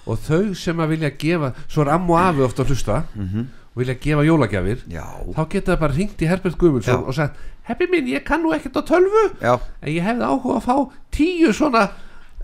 Og 0.06 0.18
þau 0.22 0.54
sem 0.54 0.78
að 0.80 0.92
vilja 0.94 1.10
gefa 1.18 1.52
svo 1.66 1.82
er 1.84 1.92
ammu 1.96 2.16
afi 2.20 2.44
ofta 2.46 2.62
að 2.62 2.72
hlusta 2.72 3.02
Mhm. 3.16 3.46
og 3.76 3.80
vilja 3.82 3.94
gefa 4.00 4.22
jólagjafir 4.24 4.78
já, 4.88 5.04
þá 5.34 5.48
geta 5.50 5.72
það 5.76 5.80
bara 5.80 5.92
hringt 5.92 6.22
í 6.22 6.26
Herbert 6.30 6.56
Guðmundsson 6.58 7.04
og 7.06 7.14
sagt 7.14 7.36
Heppi 7.66 7.88
minn, 7.90 8.06
ég 8.06 8.22
kann 8.24 8.42
nú 8.44 8.52
ekkert 8.54 8.76
á 8.78 8.82
tölvu. 8.86 9.22
Já, 9.42 9.58
en 9.82 9.88
ég 9.92 10.00
hefði 10.06 10.22
áhuga 10.22 10.60
að 10.60 10.66
fá 10.68 10.90
tíu 11.10 11.50
svona 11.52 11.88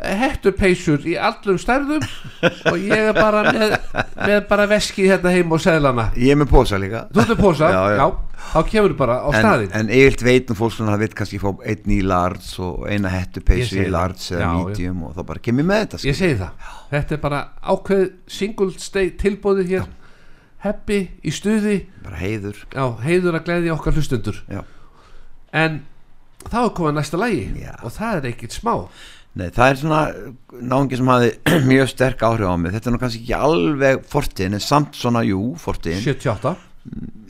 hettupeysur 0.03 1.05
í 1.07 1.15
allum 1.21 1.59
stærðum 1.63 2.03
og 2.71 2.77
ég 2.83 3.09
er 3.11 3.15
bara 3.17 3.43
með, 3.53 3.75
með 4.19 4.39
bara 4.51 4.67
veski 4.71 5.05
hérna 5.07 5.31
heim 5.35 5.53
og 5.55 5.61
seðlana 5.63 6.09
ég 6.19 6.33
er 6.35 6.41
með 6.41 6.51
posa 6.53 6.79
líka 6.83 7.05
þú 7.13 7.23
ert 7.23 7.33
með 7.35 7.41
posa, 7.45 7.71
Já, 7.71 7.81
já, 7.93 8.01
já. 8.01 8.07
þá 8.53 8.59
kemur 8.73 8.95
bara 8.99 9.17
á 9.23 9.29
en, 9.31 9.39
staðinn 9.39 9.77
en 9.79 9.93
eiginlega 9.95 10.27
veit 10.31 10.51
nú 10.51 10.57
fólk 10.59 10.75
svona 10.77 10.97
að 10.97 11.05
vil 11.05 11.13
kannski 11.21 11.41
fá 11.43 11.49
einn 11.71 11.95
í 11.95 12.01
large 12.07 12.51
og 12.67 12.85
eina 12.91 13.13
Ég 13.13 13.17
hettupeysu 13.21 13.79
í 13.79 13.87
það. 13.87 13.95
eða 13.95 14.43
Já, 14.43 14.43
já. 14.43 14.53
medium 14.67 15.03
og 15.09 15.15
þá 15.19 15.23
bara 15.31 15.45
kemur 15.47 15.69
með 15.71 15.81
þetta 15.85 15.97
ég 15.97 16.03
skilur. 16.03 16.21
segi 16.25 16.41
það, 16.43 16.75
þetta 16.97 17.17
er 17.19 17.23
bara 17.29 17.43
ákveð 17.77 18.05
single 18.41 18.71
stay 18.79 19.11
tilbóðið 19.23 19.73
hér 19.77 19.91
Heppi 20.63 20.99
í 21.27 21.31
stuði 21.35 21.79
bara 22.05 22.19
heiður 22.23 22.59
já, 22.71 22.85
heiður 23.03 23.39
að 23.41 23.47
gleðja 23.49 23.73
okkar 23.75 23.97
hlustundur 23.99 24.37
Já. 24.47 24.61
en 25.59 25.81
þá 26.47 26.59
er 26.65 26.71
komið 26.77 26.95
næsta 27.01 27.19
lagi 27.19 27.41
Já. 27.59 27.73
og 27.83 27.91
það 27.97 28.19
er 28.21 28.29
ekkit 28.31 28.55
smá 28.55 28.75
Nei, 29.33 29.47
það 29.49 29.71
er 29.71 29.79
svona 29.81 30.01
náungi 30.73 30.99
sem 31.01 31.09
hafi 31.09 31.31
mjög 31.71 31.89
sterk 31.95 32.25
áhrif 32.29 32.51
á 32.53 32.57
mig. 32.61 32.75
Þetta 32.75 32.91
er 32.91 32.95
nú 32.97 33.01
kannski 33.01 33.23
ekki 33.23 33.37
alveg 33.39 34.03
fortin 34.13 34.59
en 34.59 34.65
samt 34.65 34.99
svona, 34.99 35.23
jú, 35.25 35.41
fortin 35.63 35.97
78, 36.05 36.53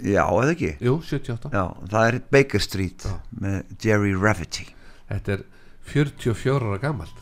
já, 0.02 0.24
eða 0.26 0.50
ekki? 0.56 0.72
Jú, 0.82 0.96
78 1.06 1.52
já, 1.54 1.64
það 1.94 2.08
er 2.08 2.18
Baker 2.34 2.64
Street 2.64 3.06
Já. 3.06 3.14
með 3.44 3.60
Jerry 3.86 4.14
Rafferty. 4.18 4.66
Þetta 5.12 5.36
er 5.36 5.44
44 5.92 6.72
ára 6.72 6.80
gamalt 6.82 7.21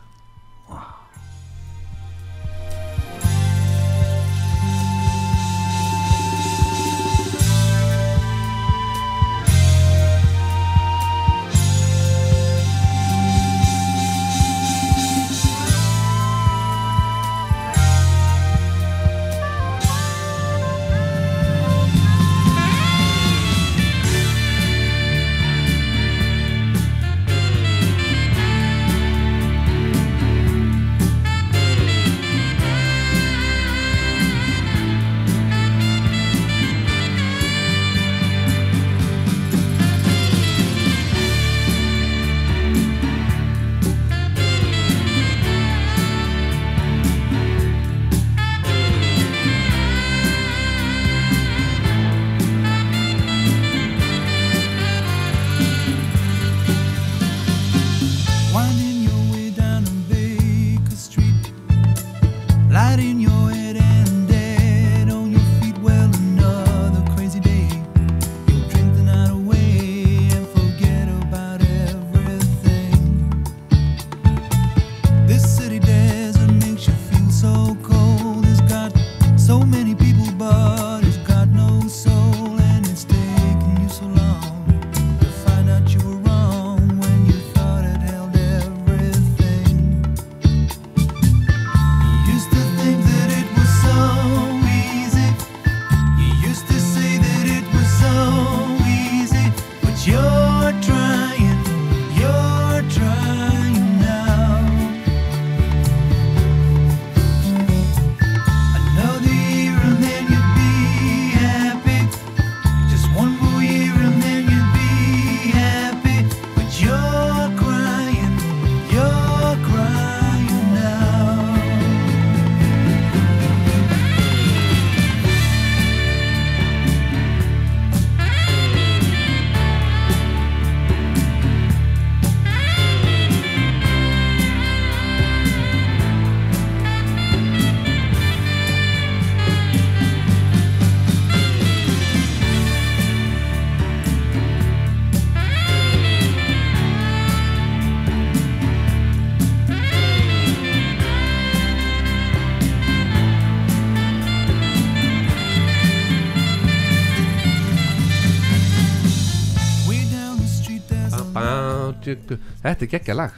þetta 162.63 162.85
er 162.85 162.91
geggja 162.95 163.15
lag. 163.15 163.31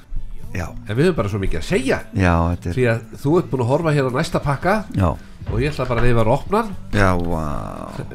Já, 0.53 0.67
en 0.69 0.95
við 0.97 1.05
höfum 1.07 1.15
bara 1.17 1.29
svo 1.29 1.39
mikið 1.41 1.59
að 1.59 1.65
segja. 1.65 1.97
Já, 2.13 2.33
þetta 2.53 2.69
er 2.69 2.75
því 2.77 2.83
að 2.91 2.99
þú 3.23 3.31
ert 3.39 3.47
búin 3.49 3.63
að 3.63 3.71
horfa 3.73 3.93
hér 3.95 4.05
á 4.05 4.11
næsta 4.13 4.39
pakka. 4.43 4.73
Já, 4.93 5.07
og 5.49 5.59
ég 5.59 5.71
ætla 5.73 5.87
bara 5.89 6.01
að 6.01 6.07
leifa 6.07 6.25
hann. 6.53 6.75
já, 6.93 7.09
vá. 7.17 7.43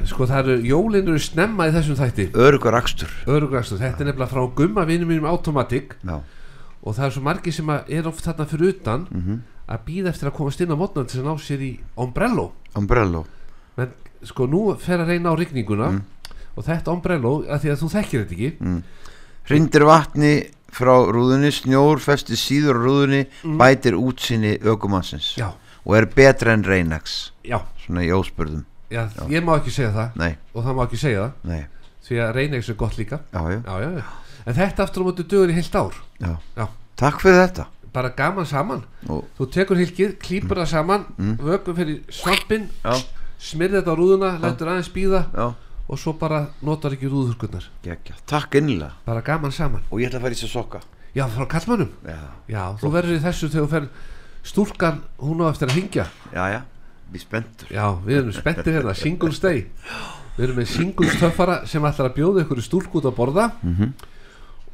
Sko 0.06 0.26
það 0.26 0.38
eru 0.38 0.56
jólin 0.62 1.08
eru 1.08 1.18
snemma 1.18 1.66
í 1.68 1.72
þessum 1.74 1.96
þætti. 1.98 2.28
Örugur 2.32 2.74
akstur. 2.78 3.10
Örugrastu, 3.26 3.76
þetta 3.76 4.00
er 4.04 4.06
nefnilega 4.12 4.30
frá 4.30 4.46
gumma 4.54 4.84
vinum 4.86 5.08
mínum 5.08 5.26
Automatic. 5.26 5.96
Já, 6.04 6.20
og 6.82 6.94
það 6.94 7.04
er 7.06 7.10
svo 7.10 7.22
margir 7.22 7.52
sem 7.52 7.68
er 7.70 8.06
oft 8.06 8.24
þarna 8.24 8.46
fyrir 8.46 8.68
utan 8.70 9.06
Mhm. 9.10 9.40
að 9.68 9.78
býða 9.84 10.08
eftir 10.08 10.28
að 10.30 10.36
komast 10.38 10.60
inn 10.60 10.70
á 10.72 10.76
mótnan 10.78 11.06
til 11.08 11.20
að 11.20 11.26
ná 11.26 11.34
sér 11.42 11.60
í 11.60 11.78
ombrello 11.96 12.52
umbrello 12.76 13.26
menn 13.76 13.90
sko 14.24 14.46
nú 14.46 14.78
fer 14.78 14.98
að 14.98 15.08
reyna 15.08 15.28
á 15.28 15.36
rigninguna 15.36 15.90
Mm. 15.90 16.02
og 16.56 16.64
þetta 16.64 16.88
ombrello 16.88 17.42
að 17.44 17.60
því 17.60 17.68
að 17.74 17.80
þú 17.82 17.88
þekkir 17.92 18.24
þetta 18.24 18.34
ekki 18.38 18.82
hrindir 19.48 19.84
vatni 19.84 20.32
frá 20.74 20.92
rúðunni 21.08 21.50
snjór 21.54 22.02
festi 22.02 22.36
síður 22.38 22.80
rúðunni 22.82 23.24
bætir 23.58 23.96
útsinni 23.98 24.56
ökumannsins 24.60 25.34
já, 25.38 25.50
og 25.84 25.96
er 25.96 26.08
betra 26.12 26.52
en 26.56 26.64
Reynax. 26.66 27.32
Já, 27.46 27.62
svona 27.84 28.04
í 28.04 28.12
óspurðum. 28.14 28.64
Já, 28.92 29.06
ég 29.28 29.44
má 29.44 29.54
ekki 29.58 29.72
segja 29.72 29.92
það. 29.94 30.18
Nei, 30.20 30.32
og 30.54 30.64
það 30.64 30.76
má 30.78 30.84
ekki 30.84 31.00
segja 31.00 31.24
það. 31.24 31.48
Nei, 31.50 31.62
því 32.08 32.20
að 32.24 32.34
reynegs 32.36 32.70
er 32.72 32.78
gott 32.80 32.98
líka. 33.00 33.20
Já, 33.32 33.40
já, 33.52 33.58
já, 33.64 33.80
já, 33.84 33.90
já. 33.98 34.38
en 34.44 34.58
þetta 34.58 34.84
aftur 34.84 35.04
á 35.04 35.06
móti 35.08 35.26
dögur 35.28 35.52
í 35.52 35.56
heilt 35.58 35.76
ár. 35.76 35.98
Já. 36.22 36.32
Já. 36.56 36.66
takk 36.98 37.20
fyrir 37.22 37.42
þetta. 37.42 37.68
Bara 37.92 38.10
gaman 38.16 38.46
saman. 38.46 38.82
Og, 39.08 39.24
þú 39.38 39.46
tekur 39.52 39.80
hilkið, 39.80 40.18
klýpur 40.22 40.60
það 40.60 40.70
saman 40.74 41.06
vökum 41.40 41.76
fyrir 41.76 42.02
svampin 42.12 42.68
já, 42.84 42.98
smyrð 43.40 43.78
þetta 43.78 43.94
á 43.96 43.98
rúðuna, 43.98 44.32
lætur 44.42 44.70
aðeins 44.72 44.90
býða 44.92 45.22
já, 45.32 45.46
og 45.88 45.98
svo 46.00 46.12
bara 46.20 46.42
notar 46.62 46.92
ekki 46.96 47.08
rúðurkurnar. 47.08 47.64
Geggja 47.84 48.16
takk 48.28 48.58
innilega. 48.60 48.92
Bara 49.06 49.22
gaman 49.24 49.52
saman. 49.52 49.82
Og 49.90 50.02
ég 50.02 50.10
ætla 50.10 50.20
að 50.20 50.26
fara 50.26 50.36
í 50.36 50.40
sér 50.42 50.52
sokka. 50.52 50.80
Já, 51.16 51.24
frá 51.32 51.46
kallmannum 51.48 51.88
já, 52.04 52.18
já, 52.52 52.62
þú 52.78 52.90
verður 52.92 53.16
í 53.16 53.22
þessu 53.24 53.48
þegar 53.48 53.64
þú 53.64 53.70
fer 53.72 53.86
stúlkan, 54.48 54.98
hún 55.18 55.40
á 55.42 55.46
eftir 55.48 55.70
að 55.70 55.78
hingja 55.78 56.04
já, 56.34 56.42
já, 56.52 56.58
við 57.12 57.24
spenntur. 57.24 57.70
Já, 57.72 57.86
við 58.04 58.18
erum 58.20 58.36
spenntir 58.36 58.76
hérna, 58.76 58.94
singles 58.94 59.40
day. 59.42 59.64
Við 60.36 60.44
erum 60.46 60.60
með 60.60 60.68
singles 60.74 61.16
töffara 61.18 61.56
sem 61.66 61.88
ætlar 61.88 62.10
að 62.10 62.18
bjóða 62.20 62.44
ykkur 62.44 62.62
stúlk 62.62 63.00
út 63.00 63.08
að 63.08 63.16
borða. 63.16 63.48
Mhm. 63.62 63.94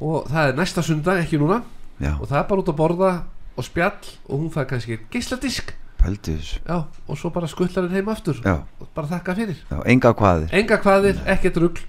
og 0.05 0.27
það 0.29 0.49
er 0.49 0.57
næsta 0.59 0.83
sundag, 0.83 1.23
ekki 1.23 1.39
núna. 1.39 1.63
Já, 2.03 2.19
og 2.19 2.27
það 2.29 2.39
er 2.41 2.49
bara 2.51 2.61
út 2.61 2.69
að 2.69 2.77
borða 2.83 3.11
og 3.55 3.65
spjall 3.65 4.11
og 4.27 4.41
hún 4.41 4.51
fær 4.51 4.67
kannski 4.67 4.99
geisladisk 5.15 5.71
pældi 6.05 6.37
þessu? 6.37 6.61
Já, 6.69 6.77
og 7.09 7.19
svo 7.19 7.31
bara 7.35 7.49
skullar 7.51 7.89
henn 7.89 7.97
heim 7.99 8.11
aftur 8.13 8.39
já, 8.45 8.59
og 8.79 8.91
bara 8.95 9.11
þakka 9.17 9.37
fyrir. 9.41 9.61
Já, 9.71 9.79
enga 9.95 10.13
hvaðir 10.19 10.55
enga 10.61 10.79
kvaðir, 10.85 11.21
ekkert 11.35 11.61
rugl 11.65 11.85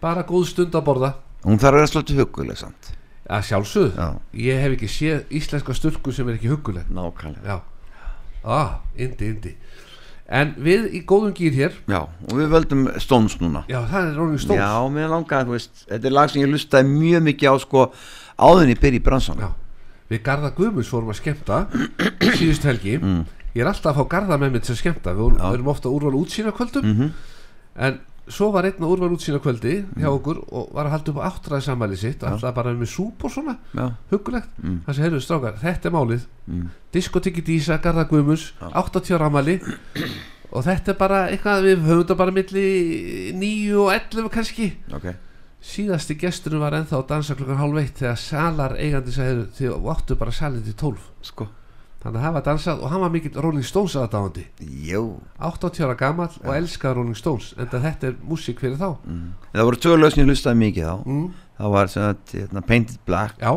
bara 0.00 0.24
góð 0.26 0.48
stund 0.52 0.78
að 0.78 0.86
borða. 0.86 1.12
Hún 1.44 1.60
þarf 1.60 1.74
að 1.74 1.80
vera 1.80 1.92
svolítið 1.92 2.22
huguleg 2.22 2.60
samt. 2.62 2.92
Já, 3.26 4.08
ég 4.38 4.62
hef 4.62 4.76
ekki 4.76 4.90
séð 4.90 5.34
íslenska 5.34 5.74
stúlku 5.74 6.14
sem 6.14 6.28
er 6.30 6.38
ekki 6.38 6.52
huguleg 6.54 6.86
nákvæmlega. 6.88 7.58
Já, 7.58 7.60
ah, 8.46 8.78
indi, 8.94 9.34
indi 9.34 9.56
en 10.26 10.54
við 10.58 10.88
í 10.98 11.02
góðum 11.06 11.34
gýr 11.36 11.54
hér. 11.54 11.74
Já, 11.86 12.00
og 12.02 12.32
við 12.34 12.48
völdum 12.50 12.86
Stones 13.02 13.36
núna. 13.38 13.62
Já, 13.70 13.78
það 13.86 14.08
er 14.08 14.16
Rolling 14.18 14.42
Stones 14.42 14.62
já, 14.62 14.88
mér 14.96 15.12
langaði, 15.12 15.46
þú 15.46 15.54
veist 15.54 15.84
þetta 15.84 16.10
er 16.10 16.16
lag 16.16 16.32
sem 16.32 16.42
ég 16.42 16.50
lustaði 16.50 16.90
mjög 16.90 17.22
mikið 17.28 17.54
á 17.54 17.56
sko 17.62 17.84
byrja 18.82 18.98
í 18.98 19.04
bransan 19.04 19.40
Já. 19.40 19.48
við 20.10 20.22
Garða 20.26 20.50
Guðmunds 20.56 20.90
vorum 20.92 21.10
að 21.10 21.20
skemmta 21.20 21.66
síðust 22.38 22.66
helgi. 22.66 22.98
Mm. 22.98 23.24
Ég 23.56 23.62
er 23.64 23.70
alltaf 23.72 23.94
að 23.96 24.02
fá 24.02 24.08
Garða 24.16 24.36
með 24.42 24.52
mig 24.52 24.62
til 24.66 24.74
að 24.76 24.82
skemmta. 24.82 25.14
Við 25.16 25.38
við 25.40 25.54
erum 25.56 25.72
ofta 25.72 25.88
að 25.88 25.96
úrvala 25.96 26.20
útsýna 26.20 26.52
kvöldum 26.56 26.84
Mhm. 26.84 27.10
en 27.76 27.98
svo 28.28 28.50
var 28.50 28.64
einn 28.66 28.80
að 28.82 28.90
úrvala 28.90 29.14
útsýna 29.16 29.38
kvöldi 29.38 29.72
hjá 29.96 30.08
okkur 30.10 30.40
og 30.50 30.72
var 30.74 30.86
að 30.88 30.90
halda 30.96 31.10
upp 31.12 31.18
á 31.22 31.26
áttræði 31.30 31.62
samæli 31.62 31.96
sitt 31.96 32.24
alltaf 32.26 32.54
bara 32.54 32.72
með 32.74 32.88
súp 32.90 33.24
og 33.24 33.30
svona. 33.30 33.56
Hugulegt, 34.10 34.48
Mm. 34.62 34.80
það 34.86 34.94
sem 34.94 35.04
heyrðu 35.04 35.20
strákar 35.22 35.58
þetta 35.62 35.86
er 35.86 35.92
málið, 35.94 36.22
Mm. 36.50 36.68
diskotiki 36.92 37.42
dísa 37.44 37.78
Garða 37.80 38.04
Guðmunds, 38.08 38.52
80 38.74 39.14
ára 39.14 39.26
amali 39.26 39.60
og 40.52 40.64
þetta 40.64 40.88
er 40.88 40.94
bara 40.94 41.28
eitthvað 41.28 41.62
við 41.62 41.86
höfum 41.86 42.02
þetta 42.04 42.16
bara 42.16 42.30
milli 42.32 43.32
9 43.32 43.76
og 43.78 43.92
11 43.92 44.28
kannski. 44.30 44.72
Ok. 44.92 45.14
Síðasti 45.62 46.14
gesturinn 46.18 46.60
var 46.60 46.72
ennþá 46.72 46.98
að 47.02 47.08
dansa 47.08 47.34
klukkan 47.34 47.56
hálf 47.58 47.78
eitt 47.80 47.98
þegar 47.98 48.18
salar 48.18 48.74
eigandi 48.76 49.12
sagði 49.14 49.46
þið 49.56 49.86
áttu 49.94 50.16
bara 50.18 50.30
salið 50.30 50.64
til 50.64 50.74
12 50.74 50.98
sko, 51.22 51.46
þannig 52.02 52.20
að 52.20 52.26
hafa 52.26 52.42
dansað 52.48 52.82
og 52.82 52.92
hann 52.92 53.02
var 53.02 53.14
mikill 53.14 53.40
Rolling 53.44 53.66
Stones 53.66 53.96
aðdáðandi 53.98 54.44
jú. 54.88 55.02
80 55.38 55.86
ára 55.86 55.96
gamall 56.00 56.36
og 56.42 56.52
elskaði 56.54 56.98
Rolling 57.00 57.18
Stones 57.18 57.52
en 57.56 57.70
þetta 57.72 58.10
er 58.10 58.18
músík 58.26 58.62
fyrir 58.62 58.78
þá. 58.80 58.90
Það 59.52 59.68
voru 59.70 59.82
tvö 59.86 59.96
lög 59.96 60.14
sem 60.14 60.24
ég 60.24 60.30
lustaði 60.30 60.62
mikið 60.62 60.92
á. 60.92 60.96
Mm. 61.06 61.26
það 61.56 61.74
var 61.78 61.88
sagt, 61.88 62.36
hérna, 62.36 62.62
Painted 62.68 63.00
Black 63.08 63.40
já, 63.40 63.52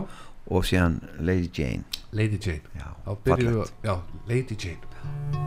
og 0.50 0.66
síðan 0.66 1.02
Lady 1.20 1.52
Jane. 1.54 1.84
Lady 2.12 2.40
Jane. 2.40 2.64
Já, 2.76 3.68
já, 3.84 4.00
Lady 4.28 4.56
Jane 4.56 5.39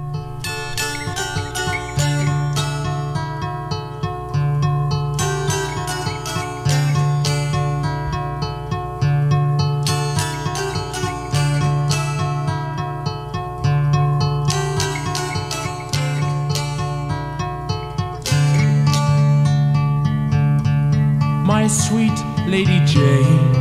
Lady 22.52 22.80
Jane. 22.84 23.54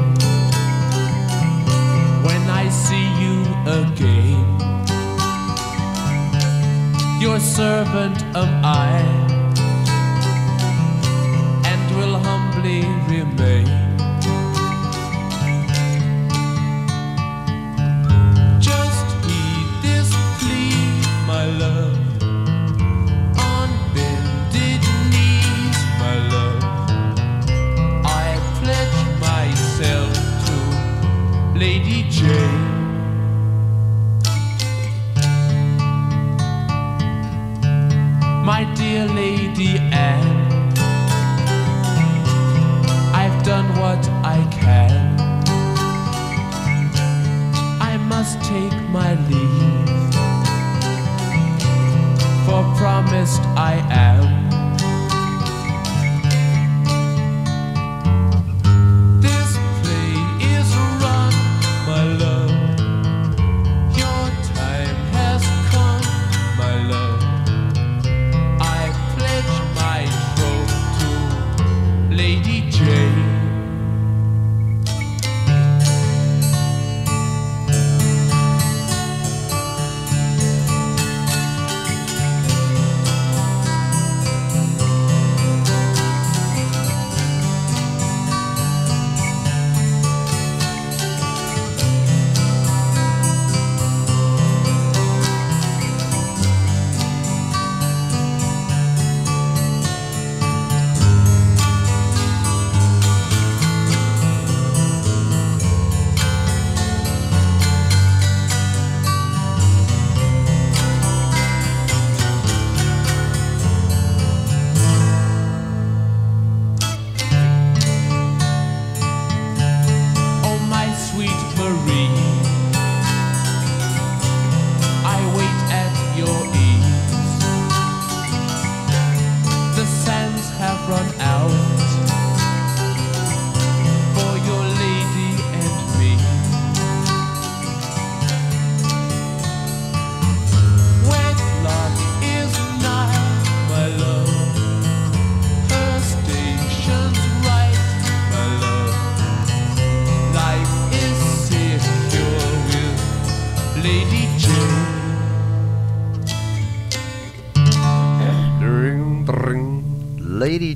When 2.26 2.44
I 2.50 2.68
see 2.68 3.08
you 3.24 3.38
again, 3.80 4.44
your 7.22 7.40
servant 7.40 8.22
am 8.36 8.66
I, 8.66 9.00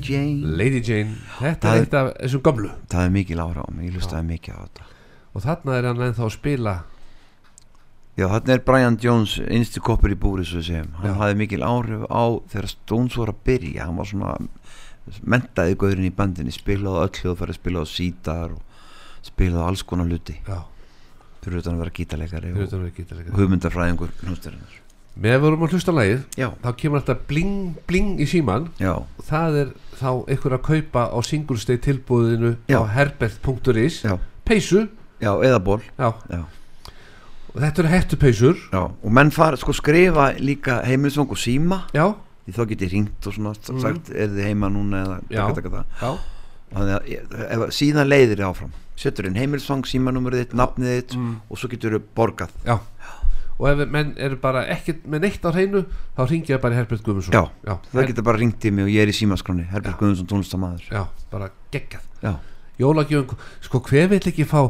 Jane. 0.10 0.56
Lady 0.60 0.82
Jane. 0.82 1.16
Þetta 1.40 1.68
Það 1.68 1.78
er 1.78 1.86
eitt 1.86 1.96
af 2.00 2.10
þessum 2.20 2.44
gömlu. 2.46 2.74
Það 2.92 3.08
er 3.08 3.16
mikil 3.16 3.40
ára 3.42 3.64
á 3.66 3.68
mig, 3.72 3.88
ég 3.90 3.96
hlustaði 3.98 4.28
mikið 4.32 4.58
á 4.58 4.60
þetta. 4.66 4.90
Og 5.36 5.46
þarna 5.46 5.78
er 5.78 5.88
hann 5.90 6.04
ennþá 6.08 6.26
að 6.28 6.36
spila. 6.36 6.76
Já, 8.16 8.30
þarna 8.32 8.56
er 8.56 8.62
Brian 8.70 8.98
Jones 9.04 9.36
innstu 9.44 9.82
koppur 9.84 10.14
í 10.14 10.16
búri 10.16 10.46
svo 10.48 10.62
við 10.62 10.70
segjum, 10.70 10.94
hann 11.02 11.12
Já. 11.12 11.18
hafði 11.20 11.40
mikil 11.42 11.66
áhrif 11.68 12.06
á 12.08 12.24
þegar 12.54 12.70
Stones 12.72 13.18
voru 13.20 13.34
að 13.36 13.42
byrja. 13.50 13.90
Hann 13.90 14.00
var 14.00 14.08
svona 14.08 14.38
mentaði 15.22 15.76
gauðurinn 15.82 16.08
í 16.08 16.16
bandinni, 16.16 16.54
spilaði 16.56 16.96
á 16.96 17.04
öll 17.06 17.20
hljóðfæri 17.20 17.58
spilaði 17.58 17.86
á 17.86 17.92
sítar 17.92 18.56
og 18.56 18.64
spilaði 19.26 19.62
á 19.62 19.68
alls 19.68 19.84
konar 19.86 20.08
hluti, 20.10 20.38
já, 20.48 20.62
fyrir 21.44 21.62
utan 21.62 21.76
að 21.76 21.84
vera 21.84 21.96
gítarleikari 22.00 22.54
fyrir 22.56 22.66
og, 24.00 24.85
utan 25.16 25.24
að 25.24 25.24
með 25.24 25.40
vorum 25.42 25.64
að 25.64 25.72
hlusta 25.76 25.92
á 25.92 25.98
lagið 26.00 26.24
Já, 26.38 26.50
þá 26.64 26.70
kemur 26.78 27.00
alltaf 27.00 27.18
bling 27.28 27.76
bling 27.88 28.20
í 28.20 28.26
síman 28.28 28.70
já, 28.80 28.94
og 29.00 29.24
það 29.30 29.56
er 29.62 29.70
þá 29.96 30.10
einhver 30.28 30.54
að 30.58 30.66
kaupa 30.68 31.06
á 31.12 31.18
singlesteg 31.24 31.82
tilbúðinu 31.82 32.56
Já. 32.68 32.80
á 32.80 32.84
herbert.is 32.96 34.02
já, 34.04 34.18
peysu, 34.46 34.88
já, 35.22 35.32
eða 35.40 35.60
ból 35.64 35.80
já, 35.98 36.12
já, 36.30 36.42
og 37.56 37.62
þetta 37.64 37.80
eru 37.86 37.94
hættupeysur 37.94 38.56
já, 38.74 38.82
og 38.92 39.12
menn 39.16 39.32
fara 39.32 39.56
sko 39.58 39.72
skrifa 39.74 40.34
líka 40.40 40.82
heimilisvang 40.84 41.32
og 41.32 41.40
síma. 41.40 41.86
Já, 41.96 42.10
því 42.46 42.54
þá 42.58 42.66
get 42.70 42.82
ég 42.84 42.92
ringt 42.92 43.28
og 43.28 43.34
svona 43.34 43.54
Mhm. 43.56 43.80
sagt, 43.82 44.10
er 44.12 44.28
þið 44.28 44.44
heima 44.50 44.68
núna 44.70 45.06
eða 45.06 45.22
Já. 45.32 45.48
taka, 45.48 45.62
taka, 45.62 45.70
það. 45.70 45.86
já, 46.02 46.20
þannig 46.76 46.96
að 47.00 47.08
ég- 47.08 47.52
ef, 47.56 47.70
síðan 47.72 48.10
leiðir 48.12 48.36
þið 48.38 48.50
áfram. 48.52 48.72
Setur 48.98 49.26
inn 49.28 49.36
heimilisvang, 49.36 49.84
símanúmerið 49.84 50.46
þitt, 50.46 50.54
nafnið 50.56 50.92
þitt 51.02 51.16
Mm. 51.16 51.36
og 51.50 51.58
svo 51.58 51.68
getur 51.70 51.92
þið 51.96 52.04
borgað. 52.16 52.50
Já 52.66 52.80
og 53.60 53.68
ef 53.72 53.84
menn 53.88 54.14
eru 54.20 54.36
bara 54.42 54.66
ekkert 54.74 55.06
með 55.08 55.22
neitt 55.28 55.46
á 55.48 55.50
hreinu 55.56 55.86
þá 56.18 56.22
ringja 56.30 56.56
ég 56.58 56.62
bara 56.64 56.76
í 56.76 56.80
Herbert 56.82 57.04
Guðmundsson. 57.06 57.34
Já, 57.38 57.44
já, 57.70 57.78
það 57.94 58.02
en- 58.02 58.10
getur 58.12 58.28
bara 58.28 58.42
ringt 58.42 58.66
í 58.68 58.72
mig 58.76 58.84
og 58.88 58.92
ég 58.92 59.06
er 59.06 59.12
í 59.14 59.16
símaskráni 59.16 59.66
Herbert 59.72 59.98
Guðmundsson 60.02 60.28
tónlistamæður 60.32 60.90
já, 60.92 61.04
bara 61.32 61.50
geggjað. 61.72 62.04
Já, 62.26 62.34
jólagjöfum, 62.84 63.38
sko 63.64 63.80
hver 63.88 64.10
vill 64.12 64.20
ekki 64.34 64.46
fá 64.50 64.62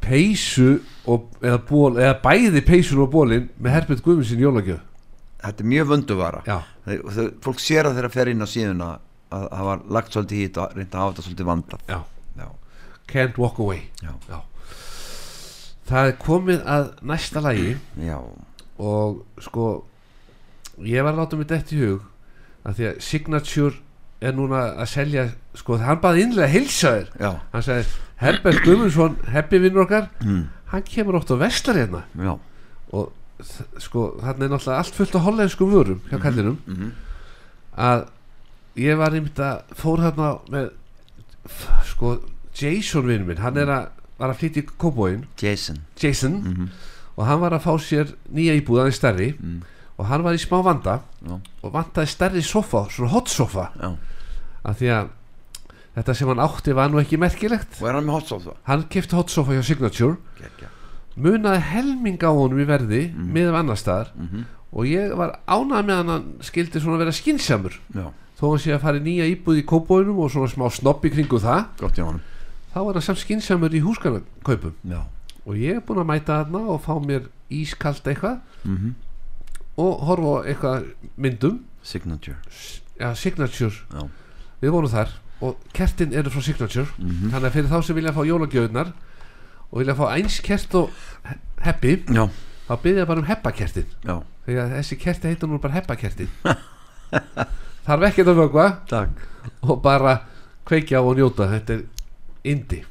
peysu 0.00 0.80
og, 1.08 1.26
eða, 1.44 1.58
ból, 1.68 1.96
eða 2.00 2.14
bæði 2.24 2.62
peysun 2.64 3.02
og 3.04 3.10
bólin 3.12 3.48
með 3.60 3.74
Herbert 3.78 4.04
Guðmundsson 4.04 4.40
jólagjöf? 4.44 4.80
Þetta 5.40 5.64
er 5.64 5.68
mjög 5.72 5.88
vönduvara. 5.94 6.40
Já, 6.48 6.58
það, 6.84 7.02
það, 7.16 7.28
fólk 7.44 7.60
sér 7.64 7.88
að 7.88 7.96
þeirra 7.98 8.12
fer 8.12 8.30
inn 8.32 8.44
á 8.44 8.48
síðuna 8.50 8.88
að 9.32 9.44
það 9.54 9.66
var 9.70 9.82
lagt 9.96 10.12
svolítið 10.16 10.40
þetta 10.44 10.62
og 10.66 10.74
reynda 10.76 10.90
að 10.98 11.02
hafa 11.04 11.12
þetta 11.14 11.26
svolítið 11.28 11.48
vandað. 11.50 11.84
Já, 11.88 11.98
Já, 12.40 12.46
Can't 13.12 13.38
Walk 13.40 13.58
Away. 13.64 13.80
Já, 14.04 14.12
já. 14.28 14.38
Það 15.90 16.10
er 16.10 16.16
komið 16.22 16.64
að 16.74 16.88
næsta 17.10 17.42
lagi 17.44 17.74
já, 18.00 18.16
og 18.80 19.20
sko 19.42 19.66
ég 20.86 21.04
var 21.04 21.14
að 21.14 21.20
láta 21.22 21.38
mig 21.40 21.50
dætt 21.50 21.74
í 21.76 21.80
hug 21.82 22.06
að 22.64 22.78
því 22.78 22.88
að 22.90 23.00
Signature 23.04 23.76
er 24.20 24.36
núna 24.36 24.62
að 24.76 24.90
selja 24.92 25.26
sko 25.56 25.78
hann 25.80 26.00
baði 26.02 26.26
innlega 26.26 26.46
að 26.48 26.54
heilsa 26.54 26.90
þér. 26.96 27.06
Já, 27.20 27.30
hann 27.52 27.64
sagði 27.64 27.84
Herbert 28.20 28.64
Guðmundsson 28.66 29.14
heppi 29.32 29.60
vinnur 29.62 29.86
okkar 29.86 30.10
mm, 30.20 30.42
hann 30.74 30.84
kemur 30.88 31.16
oft 31.16 31.32
á 31.32 31.36
vestar 31.40 31.78
hérna. 31.80 32.04
Já. 32.20 32.34
og 32.92 33.12
sko 33.80 34.10
hann 34.20 34.42
er 34.42 34.50
náttúrulega 34.52 34.82
allt 34.82 34.98
fullt 34.98 35.14
af 35.16 35.24
hollenskum 35.24 35.72
vörum 35.72 36.02
hjá 36.10 36.20
kallinum. 36.20 36.58
Mm 36.68 36.90
að 37.80 38.06
ég 38.80 38.98
var 38.98 39.14
einmitt 39.14 39.40
að 39.42 39.74
fór 39.78 40.02
hérna 40.04 40.30
með 40.50 40.70
sko 41.90 42.16
Jason 42.56 43.06
vinnur 43.08 43.28
minn 43.30 43.42
hann 43.42 43.58
er 43.60 43.70
að 43.72 43.88
var 44.20 44.30
að 44.34 44.38
flytja 44.42 44.62
í 44.62 44.66
kóbóin 44.78 45.24
Jason. 45.40 45.80
Jason. 46.00 46.40
Mm 46.46 46.70
og 47.20 47.26
hann 47.28 47.40
var 47.42 47.52
að 47.52 47.64
fá 47.66 47.72
sér 47.84 48.12
nýja 48.32 48.54
íbúð 48.56 48.78
hann 48.80 48.88
er 48.88 48.94
stærri. 48.96 49.26
Mm. 49.36 49.58
og 50.00 50.06
hann 50.08 50.22
var 50.24 50.32
í 50.32 50.38
smá 50.40 50.62
vanda. 50.64 51.00
Já. 51.26 51.34
og 51.62 51.72
vantaði 51.74 52.08
stærri 52.08 52.40
sofa, 52.42 52.86
svona 52.88 53.10
hot 53.12 53.28
sofa. 53.28 53.66
Já. 53.76 53.90
af 54.64 54.78
því 54.78 54.88
að 54.94 55.08
þetta 55.98 56.14
sem 56.16 56.28
hann 56.30 56.40
átti 56.40 56.72
var 56.78 56.88
nú 56.88 57.00
ekki 57.02 57.18
merkilegt. 57.20 57.76
Og 57.82 57.88
er 57.90 57.98
hann 57.98 58.06
með 58.06 58.16
hot 58.20 58.28
sauce 58.30 58.54
hann 58.70 58.86
kefti 58.88 59.16
hot 59.18 59.28
sofa 59.34 59.52
hjá 59.52 59.62
Signature. 59.66 60.16
Gekja 60.38 60.70
munaði 61.20 61.60
helming 61.74 62.16
á 62.24 62.30
honum 62.32 62.62
í 62.62 62.64
verði 62.64 63.02
Mm. 63.12 63.32
með 63.34 63.54
annar 63.58 63.76
staðar. 63.76 64.12
Mm 64.16 64.46
og 64.72 64.84
ég 64.86 65.10
var 65.18 65.40
ánað 65.50 65.82
með 65.84 65.96
hann 65.98 66.08
hann 66.14 66.26
skildi 66.46 66.78
svona 66.80 66.98
vera 67.02 67.10
skinsamur 67.10 67.74
Já, 67.92 68.06
þó 68.38 68.44
hann 68.52 68.60
sé 68.62 68.70
að 68.72 68.80
fara 68.84 69.00
í 69.00 69.02
nýja 69.02 69.26
íbúð 69.26 69.58
í 69.58 69.64
kópóinum 69.66 70.20
og 70.22 70.30
svona 70.30 70.46
smá 70.48 70.70
snopp 70.70 71.02
í 71.04 71.10
kringu 71.10 71.40
það. 71.42 71.64
Gott 71.80 71.98
í 71.98 72.04
honum 72.06 72.20
þá 72.74 72.78
var 72.86 72.94
hann 72.98 73.02
samt 73.06 73.18
skinsamur 73.22 73.74
í 73.74 73.80
húsgarnakaupum 73.84 74.74
Já. 74.90 75.00
Og 75.46 75.56
ég 75.56 75.76
er 75.78 75.84
búin 75.86 76.02
að 76.02 76.08
mæta 76.10 76.36
þarna 76.44 76.60
og 76.74 76.82
fá 76.84 76.92
mér 77.02 77.28
ískalt 77.50 78.04
eitthvað. 78.06 78.40
Mm 78.64 78.94
og 79.80 80.00
horfa 80.04 80.32
eitthvað 80.50 80.88
myndum. 81.16 81.60
Signature. 81.82 82.36
Ja, 83.00 83.14
Signature, 83.16 83.72
Já. 83.94 84.02
Við 84.60 84.74
vorum 84.74 84.90
þar 84.92 85.14
og 85.40 85.56
kertin 85.72 86.12
eru 86.12 86.28
frá 86.34 86.42
Signature. 86.44 86.84
Mm 86.98 87.30
þannig 87.32 87.46
að 87.48 87.54
fyrir 87.54 87.70
þá 87.70 87.78
sem 87.86 87.96
vilja 87.96 88.12
fá 88.12 88.20
jólagjöðunar 88.28 88.90
og 89.70 89.78
vilja 89.80 89.94
fá 89.96 90.04
eins 90.18 90.40
kert 90.44 90.74
og 90.74 90.90
he- 91.24 91.38
heppi, 91.64 91.94
Já, 92.12 92.26
þá 92.68 92.74
byrja 92.82 93.06
bara 93.08 93.20
um 93.24 93.26
heppakertin 93.30 93.86
já, 94.04 94.18
þegar 94.46 94.68
þessi 94.76 94.98
kerti 95.00 95.28
heitir 95.32 95.48
nú 95.48 95.58
bara 95.62 95.74
heppakertin 95.78 96.28
þarf 97.86 98.04
ekkert 98.10 98.28
að 98.34 98.38
vögva 98.42 98.66
og 99.64 99.80
bara 99.82 100.18
kveikja 100.68 101.00
og 101.02 101.16
njóta. 101.18 101.48
Þetta 101.54 101.78
er 101.78 101.82
indi 102.44 102.84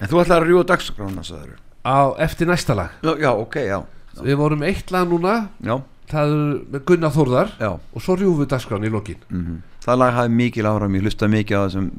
En 0.00 0.10
þú 0.10 0.20
ætlar 0.20 0.42
að 0.44 0.50
rjúa 0.50 0.64
dagskrána, 0.68 1.22
sagður 1.24 1.54
á 1.86 2.12
eftir 2.20 2.48
næsta 2.50 2.74
lag. 2.76 2.90
Já, 3.00 3.14
já, 3.22 3.30
ok, 3.32 3.56
já. 3.64 3.78
Við 4.20 4.36
vorum 4.40 4.64
eitt 4.66 4.90
lag 4.90 5.06
núna. 5.08 5.36
Já, 5.64 5.78
það 6.10 6.34
er 6.34 6.60
með 6.74 6.84
Gunnar 6.90 7.14
Þórðar. 7.14 7.52
Já. 7.62 7.70
Og 7.94 8.02
svo 8.04 8.16
rjúfum 8.18 8.42
við 8.42 8.50
dagskrán 8.52 8.84
í 8.84 8.92
lokin. 8.92 9.22
Mm 9.30 9.62
Það 9.86 9.98
lag 10.00 10.14
hafði 10.16 10.34
mikil 10.34 10.66
ára 10.66 10.88
Ég 10.90 11.02
hlustaði 11.06 11.30
mikið 11.36 11.56
á 11.56 11.62
það 11.62 11.72
sem, 11.72 11.90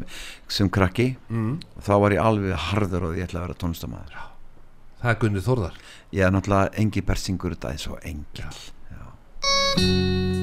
sem 0.51 0.70
krakki. 0.70 1.15
Mm. 1.30 1.53
og 1.78 1.84
þá 1.88 1.93
var 2.03 2.11
ég 2.11 2.26
alveg 2.26 2.57
harður 2.68 3.05
og 3.07 3.15
ég 3.15 3.24
ætla 3.30 3.39
að 3.39 3.45
vera 3.47 3.59
tónlistamæður 3.63 4.18
það 5.01 5.11
er 5.11 5.20
Gunni 5.22 5.43
Þórðar. 5.45 5.78
Ég 6.11 6.26
er 6.26 6.34
náttúrulega 6.36 6.74
engi 6.82 7.01
bersingur 7.05 7.55
þetta 7.55 7.74
er 7.74 7.84
svo 7.86 7.99
engil 8.03 8.51
Já. 8.91 10.36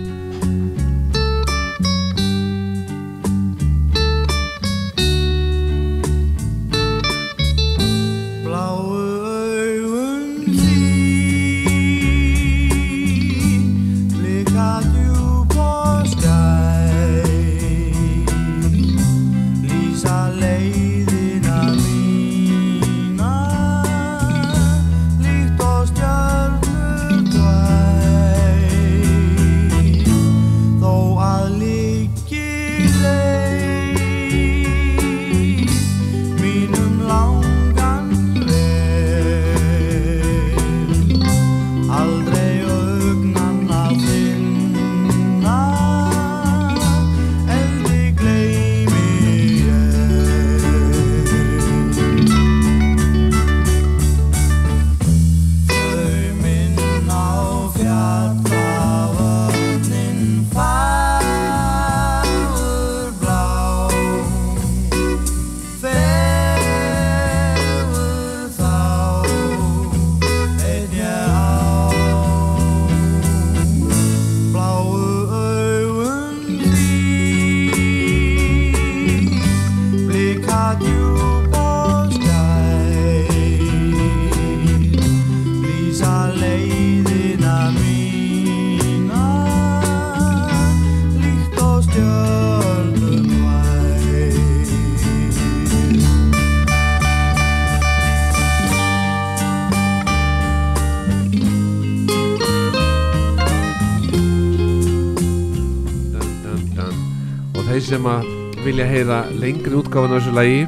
Sem 107.95 108.07
að 108.11 108.25
vilja 108.65 108.87
heyra 108.91 109.17
lengri 109.39 109.77
útgáfan 109.79 110.11
af 110.17 110.19
þessu 110.19 110.33
lagi. 110.35 110.63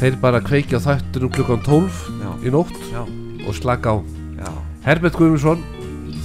Þeir 0.00 0.16
bara 0.22 0.40
kveikja 0.42 0.80
á 0.82 0.86
þættunum 0.88 1.30
klukkan 1.30 1.60
12 1.62 1.98
Já. 2.18 2.30
í 2.42 2.50
nótt 2.54 2.78
Já, 2.90 3.02
og 3.46 3.54
slaka 3.54 3.92
á. 3.94 3.96
Já. 4.34 4.48
Herbert 4.82 5.14
Guðmundsson 5.18 5.62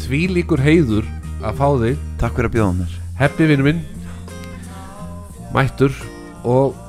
því 0.06 0.22
líkur 0.34 0.64
heiður 0.66 1.06
að 1.46 1.60
fá 1.60 1.68
þig. 1.84 2.00
Takk 2.22 2.40
fyrir 2.40 2.50
að 2.50 2.56
bjóða 2.56 2.78
mér. 2.80 2.96
Heppi 3.20 3.50
vinnu 3.52 3.68
minn. 3.68 3.84
Mættur 5.54 5.94
og 6.42 6.80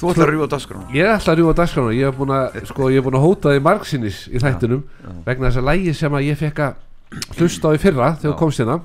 Þú 0.00 0.12
ætlar 0.12 0.30
að 0.30 0.34
rjúa 0.34 0.50
dagskrán 0.52 0.92
ég 0.96 1.08
ætla 1.14 1.32
að 1.32 1.40
rjúa 1.40 1.56
dagskrána. 1.56 1.96
Ég 1.96 2.08
hef 2.08 2.20
búin 2.20 2.34
að, 2.36 2.60
sko, 2.68 2.90
ég 2.92 3.00
hef 3.00 3.08
búin 3.08 3.18
að 3.20 3.24
hóta 3.24 3.54
þig 3.54 3.64
margsinnis 3.64 4.20
í 4.28 4.40
þættunum 4.40 4.84
já. 4.84 5.10
vegna 5.28 5.48
þess 5.48 5.60
að 5.62 5.68
lægi 5.70 5.96
sem 5.96 6.16
að 6.16 6.28
ég 6.28 6.40
fekk 6.40 6.62
að 6.66 7.34
hlusta 7.40 7.72
á 7.72 7.76
í 7.76 7.80
fyrra 7.80 8.12
þegar 8.20 8.36
Já. 8.36 8.38
komst 8.40 8.60
hérna. 8.64 8.78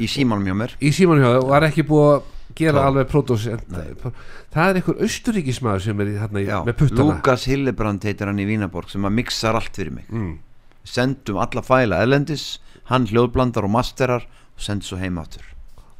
Í 0.00 0.06
símanum 0.10 0.46
hjá 0.46 0.58
mér. 0.62 0.76
Í 0.78 0.92
símanu 0.94 1.22
hjá 1.22 1.30
þau 1.34 1.42
og 1.42 1.50
var 1.50 1.66
ekki 1.70 1.86
búið 1.90 2.12
að 2.14 2.28
gera 2.58 2.86
alveg 2.88 3.08
pródós 3.10 3.46
það 3.46 4.64
er 4.64 4.80
einhver 4.80 5.02
austuríkismæður 5.06 5.84
sem 5.84 6.02
er 6.02 6.10
í, 6.12 6.16
í, 6.16 6.46
með 6.66 6.76
puttana. 6.80 7.06
Lukas 7.10 7.46
Hillebrand 7.50 8.06
heitir 8.08 8.30
hann 8.30 8.42
í 8.42 8.48
Vínaborg 8.48 8.90
sem 8.92 9.06
að 9.06 9.16
mixar 9.20 9.58
allt 9.58 9.76
fyrir 9.76 9.94
mig. 9.94 10.10
Mm. 10.10 10.36
Sendum 10.84 11.40
alla 11.42 11.62
fæla 11.64 12.02
erlendis 12.02 12.58
Hann 12.90 13.06
hljóðblandar 13.06 13.68
og 13.68 13.70
masterar 13.70 14.24
og 14.26 14.62
send 14.64 14.82
svo 14.82 14.98
heim 14.98 15.20
áttur 15.20 15.46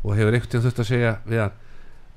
og 0.01 0.17
hefur 0.17 0.35
einhvern 0.35 0.51
tíðan 0.51 0.65
þurft 0.67 0.83
að 0.83 0.89
segja 0.89 1.13
við 1.29 1.43
hann 1.45 1.59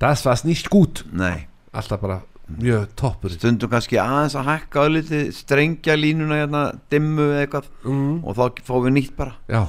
það 0.03 0.21
var 0.27 0.39
snýst 0.39 0.69
gút 0.71 1.03
Nei, 1.11 1.47
alltaf 1.75 2.01
bara 2.03 2.21
mjög 2.47 2.87
toppur. 2.99 3.33
Stundum 3.33 3.71
kannski 3.71 3.99
aðeins 4.01 4.35
að 4.39 4.49
hækka 4.49 4.85
ölliti 4.87 5.21
strengja 5.35 5.95
línuna 5.97 6.41
hérna 6.41 6.63
dimmu 6.91 7.29
eða 7.31 7.43
eitthvað 7.45 7.69
mm. 7.85 8.15
og 8.23 8.39
þá 8.39 8.63
fáum 8.67 8.87
við 8.87 8.95
nýtt 8.97 9.13
bara. 9.19 9.37
Já, 9.51 9.61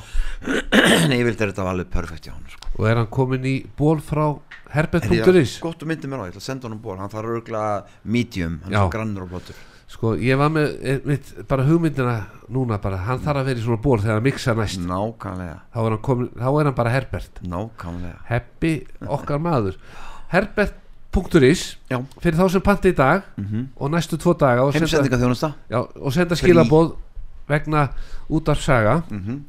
en 0.45 1.15
yfirleitt 1.15 1.45
er 1.45 1.53
þetta 1.53 1.69
alveg 1.71 1.93
perfekt 1.93 2.29
hjá 2.29 2.35
hann 2.35 2.49
sko. 2.51 2.73
og 2.75 2.89
er 2.91 3.03
hann 3.03 3.13
komin 3.15 3.47
í 3.47 3.61
ból 3.79 4.01
frá 4.03 4.27
Er 4.75 4.89
ég- 4.89 4.99
herbert.is 4.99 5.61
Gott 5.63 5.85
að 5.85 5.93
myndi 5.93 6.09
mér 6.11 6.25
á, 6.25 6.27
ég 6.27 6.35
ætla 6.35 6.43
að 6.43 6.49
senda 6.49 6.67
hann 6.67 6.75
um 6.75 6.83
ból 6.83 6.97
Hann 6.99 7.13
þarf 7.13 7.31
örgulega 7.31 7.85
medium, 8.03 8.59
hann 8.65 8.75
er 8.75 8.91
grannur 8.91 9.29
og 9.29 9.31
blóttur 9.31 9.61
sko 9.95 10.15
ég 10.19 10.39
var 10.41 10.51
með 10.51 10.73
eh, 10.83 11.01
mitt, 11.07 11.29
bara 11.47 11.67
hugmyndina 11.69 12.15
núna 12.51 12.81
bara 12.83 12.99
hann 13.07 13.21
þarf 13.23 13.43
að 13.43 13.51
vera 13.51 13.61
í 13.61 13.65
svona 13.65 13.83
ból 13.85 14.01
þegar 14.01 14.19
hann 14.19 14.27
miksa 14.27 14.55
næst. 14.59 14.81
Nákvæmlega, 14.83 15.59
þá 15.71 15.79
er 15.85 15.91
hann, 15.95 16.01
komin, 16.09 16.31
þá 16.35 16.49
er 16.49 16.69
hann 16.69 16.79
bara 16.81 16.95
herbert. 16.95 17.43
Nákvæmlega. 17.53 18.23
Heppi 18.31 18.73
okkar 19.07 19.45
maður. 19.45 19.79
Herbert.is 20.33 20.84
Já, 21.91 21.99
fyrir 22.21 22.37
þá 22.39 22.49
sem 22.51 22.61
panti 22.65 22.91
í 22.93 22.97
dag 22.99 23.23
mm 23.39 23.69
og 23.79 23.91
næstu 23.95 24.19
tvo 24.19 24.35
daga 24.39 24.63
og 24.67 24.73
senda, 24.75 24.87
já, 25.71 25.79
og 26.01 26.13
senda 26.13 26.35
skilaboð 26.37 26.95
vegna 27.49 27.89
út 28.31 28.49
af 28.49 28.59
saga. 28.63 29.03
Mm 29.11 29.45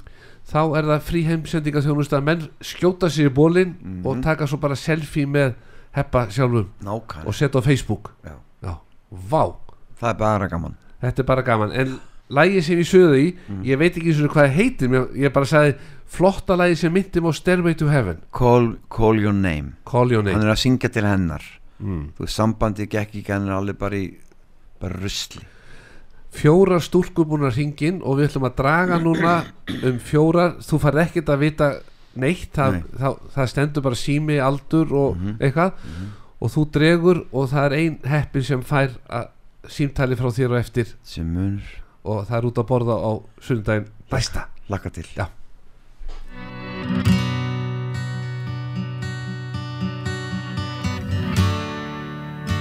þá 0.46 0.78
er 0.78 0.84
það 0.86 1.00
frí 1.02 1.24
heimsendinga 1.26 1.82
þjónusta 1.82 2.20
menn 2.22 2.44
skjóta 2.62 3.08
sér 3.10 3.32
í 3.32 3.34
bólinn 3.34 3.72
Mhm. 3.82 4.06
og 4.06 4.22
taka 4.24 4.46
svo 4.46 4.58
bara 4.62 4.76
selfie 4.76 5.26
með 5.26 5.56
heppa 5.96 6.28
sjálfum 6.30 6.68
Nákvæmlega, 6.84 7.26
og 7.26 7.34
setja 7.34 7.60
á 7.60 7.64
Facebook. 7.66 8.12
Já. 8.24 8.36
já, 8.62 8.76
vá, 9.32 9.56
það 10.00 10.10
er 10.10 10.14
bara 10.20 10.48
gaman. 10.48 10.76
Þetta 11.02 11.20
er 11.20 11.26
bara 11.26 11.42
gaman. 11.42 11.72
En 11.72 12.00
lægi 12.30 12.62
sem 12.62 12.80
ég 12.80 12.88
sögðu 12.90 13.18
í 13.20 13.36
Mhm. 13.50 13.64
ég 13.66 13.78
veit 13.80 13.96
ekki 13.98 14.12
eins 14.14 14.24
og 14.24 14.32
hvað 14.34 14.54
heitir 14.56 14.90
ég 15.16 15.34
bara 15.34 15.46
sagði 15.46 15.76
flotta 16.08 16.56
lægi 16.56 16.76
sem 16.78 16.94
myndi 16.94 17.20
á 17.22 17.32
Stairway 17.34 17.74
to 17.76 17.88
Heaven. 17.88 18.18
Call, 18.32 18.76
call 18.90 19.16
your 19.20 19.34
name. 19.34 19.74
Call 19.86 20.12
Your 20.12 20.24
Hann 20.24 20.34
Name 20.40 20.46
er 20.50 20.54
að 20.54 20.62
syngja 20.64 20.90
til 20.92 21.04
hennar. 21.04 21.42
Mm. 21.82 22.12
Þú 22.18 22.20
veist, 22.24 22.36
sambandi 22.36 22.88
gekk 22.88 23.16
ekki 23.16 23.32
hann 23.34 23.48
er 23.48 23.54
alveg 23.58 23.78
bara 23.78 23.96
í 23.96 24.14
bara 24.80 24.94
rusli. 25.02 25.42
Fjórar 26.36 26.82
stúlkur 26.84 27.26
búin 27.26 27.46
að 27.48 27.56
ringin 27.56 28.02
og 28.04 28.18
við 28.20 28.28
ætlum 28.30 28.48
að 28.50 28.56
draga 28.60 28.98
núna 29.00 29.46
um 29.88 30.00
fjórar, 30.04 30.58
þú 30.60 30.80
farð 30.84 31.00
ekkert 31.06 31.30
að 31.32 31.40
vita 31.40 31.70
neitt, 32.16 32.52
það, 32.56 32.72
Nei. 32.74 32.82
það, 33.00 33.16
það 33.36 33.50
stendur 33.54 33.82
bara 33.84 33.96
sími, 33.96 34.38
aldur 34.44 34.92
og 34.94 35.16
Mhm. 35.18 35.38
eitthvað. 35.40 35.72
Og 36.42 36.52
þú 36.52 36.66
dregur 36.72 37.26
og 37.32 37.50
það 37.50 37.66
er 37.66 37.74
ein 37.74 37.98
heppin 38.04 38.44
sem 38.44 38.62
fær 38.64 38.90
að 39.10 39.28
símtali 39.68 40.16
frá 40.16 40.28
þér 40.32 40.52
og 40.52 40.60
eftir. 40.60 40.94
Sem 41.04 41.26
munur, 41.34 41.62
og 42.06 42.28
það 42.30 42.38
er 42.38 42.48
út 42.50 42.62
að 42.62 42.70
borða 42.70 42.96
á 43.02 43.12
sundaginn 43.42 43.90
næsta 44.12 44.48
laka 44.70 44.90
til 44.90 45.08
Já. 45.18 45.26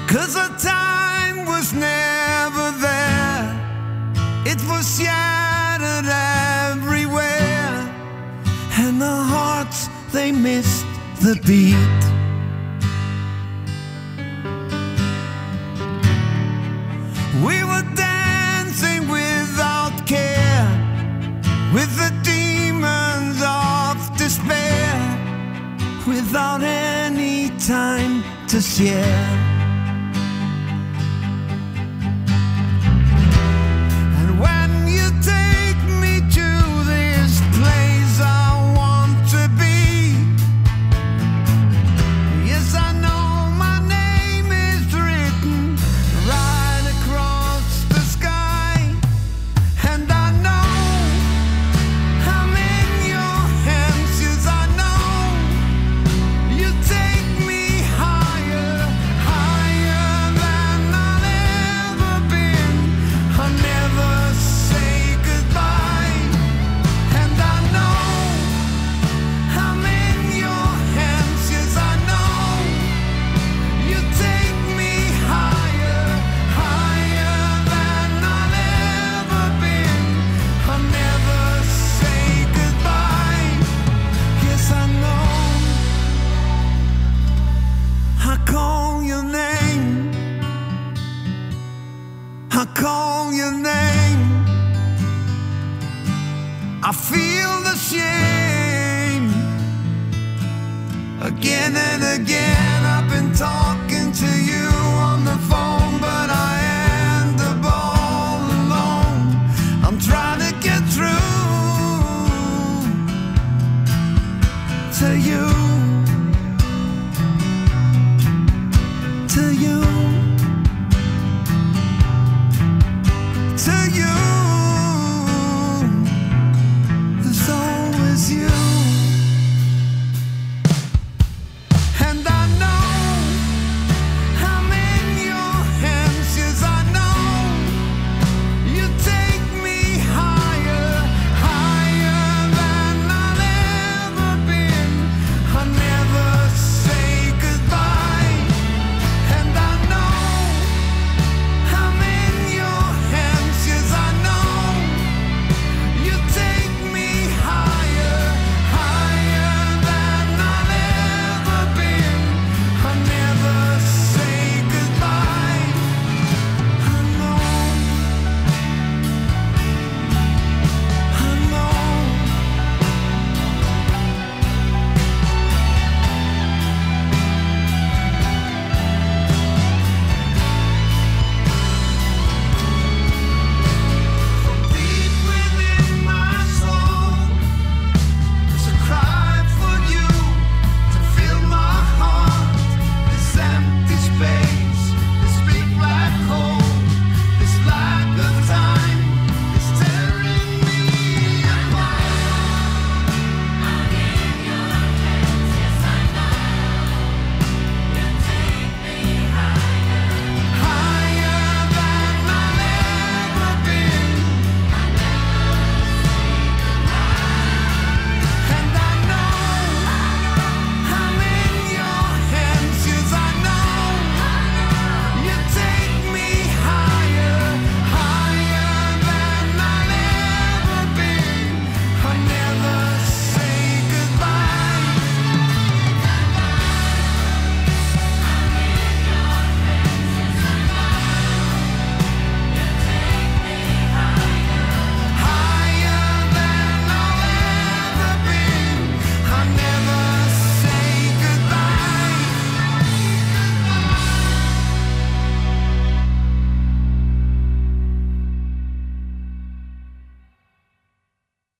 Cause 0.08 0.34
the 0.34 0.48
time 0.62 1.44
was 1.46 1.72
never 1.72 2.70
there. 2.80 3.50
It 4.46 4.60
was 4.68 4.84
shattered 4.96 6.06
everywhere. 6.06 7.74
And 8.78 9.00
the 9.00 9.16
hearts, 9.34 9.88
they 10.12 10.30
missed 10.30 10.86
the 11.20 11.34
beat. 11.44 12.04
With 21.74 21.96
the 21.96 22.10
demons 22.22 23.42
of 23.44 24.16
despair 24.16 24.94
without 26.06 26.62
any 26.62 27.50
time 27.58 28.22
to 28.46 28.60
share. 28.60 29.43